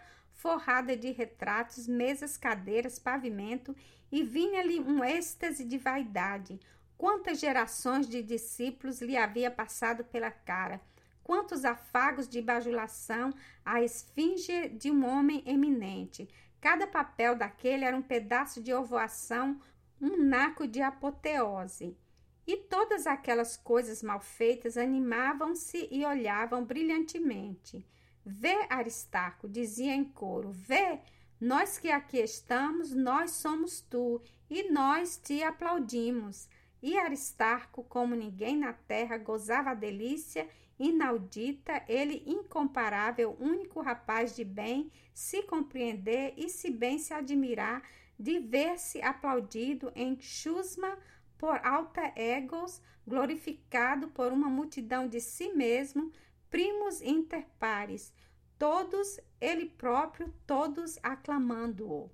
forrada 0.47 0.97
de 0.97 1.11
retratos, 1.11 1.89
mesas, 1.89 2.37
cadeiras, 2.37 3.01
pavimento, 3.01 3.75
e 4.13 4.23
vinha-lhe 4.23 4.79
um 4.79 5.03
êxtase 5.03 5.65
de 5.65 5.77
vaidade. 5.77 6.61
Quantas 6.97 7.41
gerações 7.41 8.09
de 8.09 8.23
discípulos 8.23 9.03
lhe 9.03 9.17
havia 9.17 9.51
passado 9.51 10.05
pela 10.05 10.31
cara, 10.31 10.81
quantos 11.25 11.65
afagos 11.65 12.29
de 12.29 12.41
bajulação 12.41 13.35
à 13.65 13.83
esfinge 13.83 14.69
de 14.69 14.89
um 14.89 15.05
homem 15.05 15.43
eminente. 15.45 16.29
Cada 16.61 16.87
papel 16.87 17.35
daquele 17.35 17.85
era 17.85 17.97
um 17.97 18.03
pedaço 18.03 18.63
de 18.63 18.73
ovoação, 18.73 19.61
um 20.01 20.17
naco 20.17 20.69
de 20.69 20.81
apoteose. 20.81 21.97
E 22.47 22.57
todas 22.57 23.05
aquelas 23.09 23.57
coisas 23.57 24.01
mal 24.01 24.21
feitas 24.21 24.77
animavam-se 24.77 25.89
e 25.91 26.05
olhavam 26.05 26.65
brilhantemente. 26.65 27.85
Vê, 28.29 28.67
Aristarco, 28.69 29.49
dizia 29.49 29.95
em 29.95 30.05
coro, 30.05 30.51
vê, 30.51 30.99
nós 31.41 31.79
que 31.79 31.93
aqui 31.93 32.19
estamos, 32.19 32.93
nós 32.93 33.31
somos 33.31 33.81
tu, 33.81 34.21
e 34.51 34.69
nós 34.69 35.17
te 35.17 35.45
aplaudimos. 35.45 36.49
E 36.83 36.99
Aristarco, 36.99 37.85
como 37.85 38.17
ninguém 38.17 38.57
na 38.57 38.73
terra, 38.73 39.17
gozava 39.17 39.71
a 39.71 39.75
delícia 39.75 40.49
inaudita, 40.77 41.85
ele 41.87 42.25
incomparável, 42.27 43.37
único 43.39 43.81
rapaz 43.81 44.35
de 44.35 44.45
bem, 44.45 44.91
se 45.15 45.43
compreender 45.45 46.35
e 46.37 46.49
se 46.49 46.69
bem 46.69 46.99
se 46.99 47.15
admirar 47.15 47.81
de 48.19 48.41
ver-se 48.41 49.01
aplaudido 49.03 49.93
em 49.95 50.19
chusma 50.21 50.99
por 51.39 51.65
alta 51.65 52.12
egos, 52.17 52.83
glorificado 53.07 54.09
por 54.09 54.33
uma 54.33 54.49
multidão 54.49 55.07
de 55.07 55.21
si 55.21 55.53
mesmo, 55.53 56.11
primos 56.51 57.01
inter 57.03 57.47
pares, 57.59 58.13
todos 58.59 59.21
ele 59.41 59.67
próprio, 59.67 60.33
todos 60.47 60.99
aclamando-o. 61.03 62.11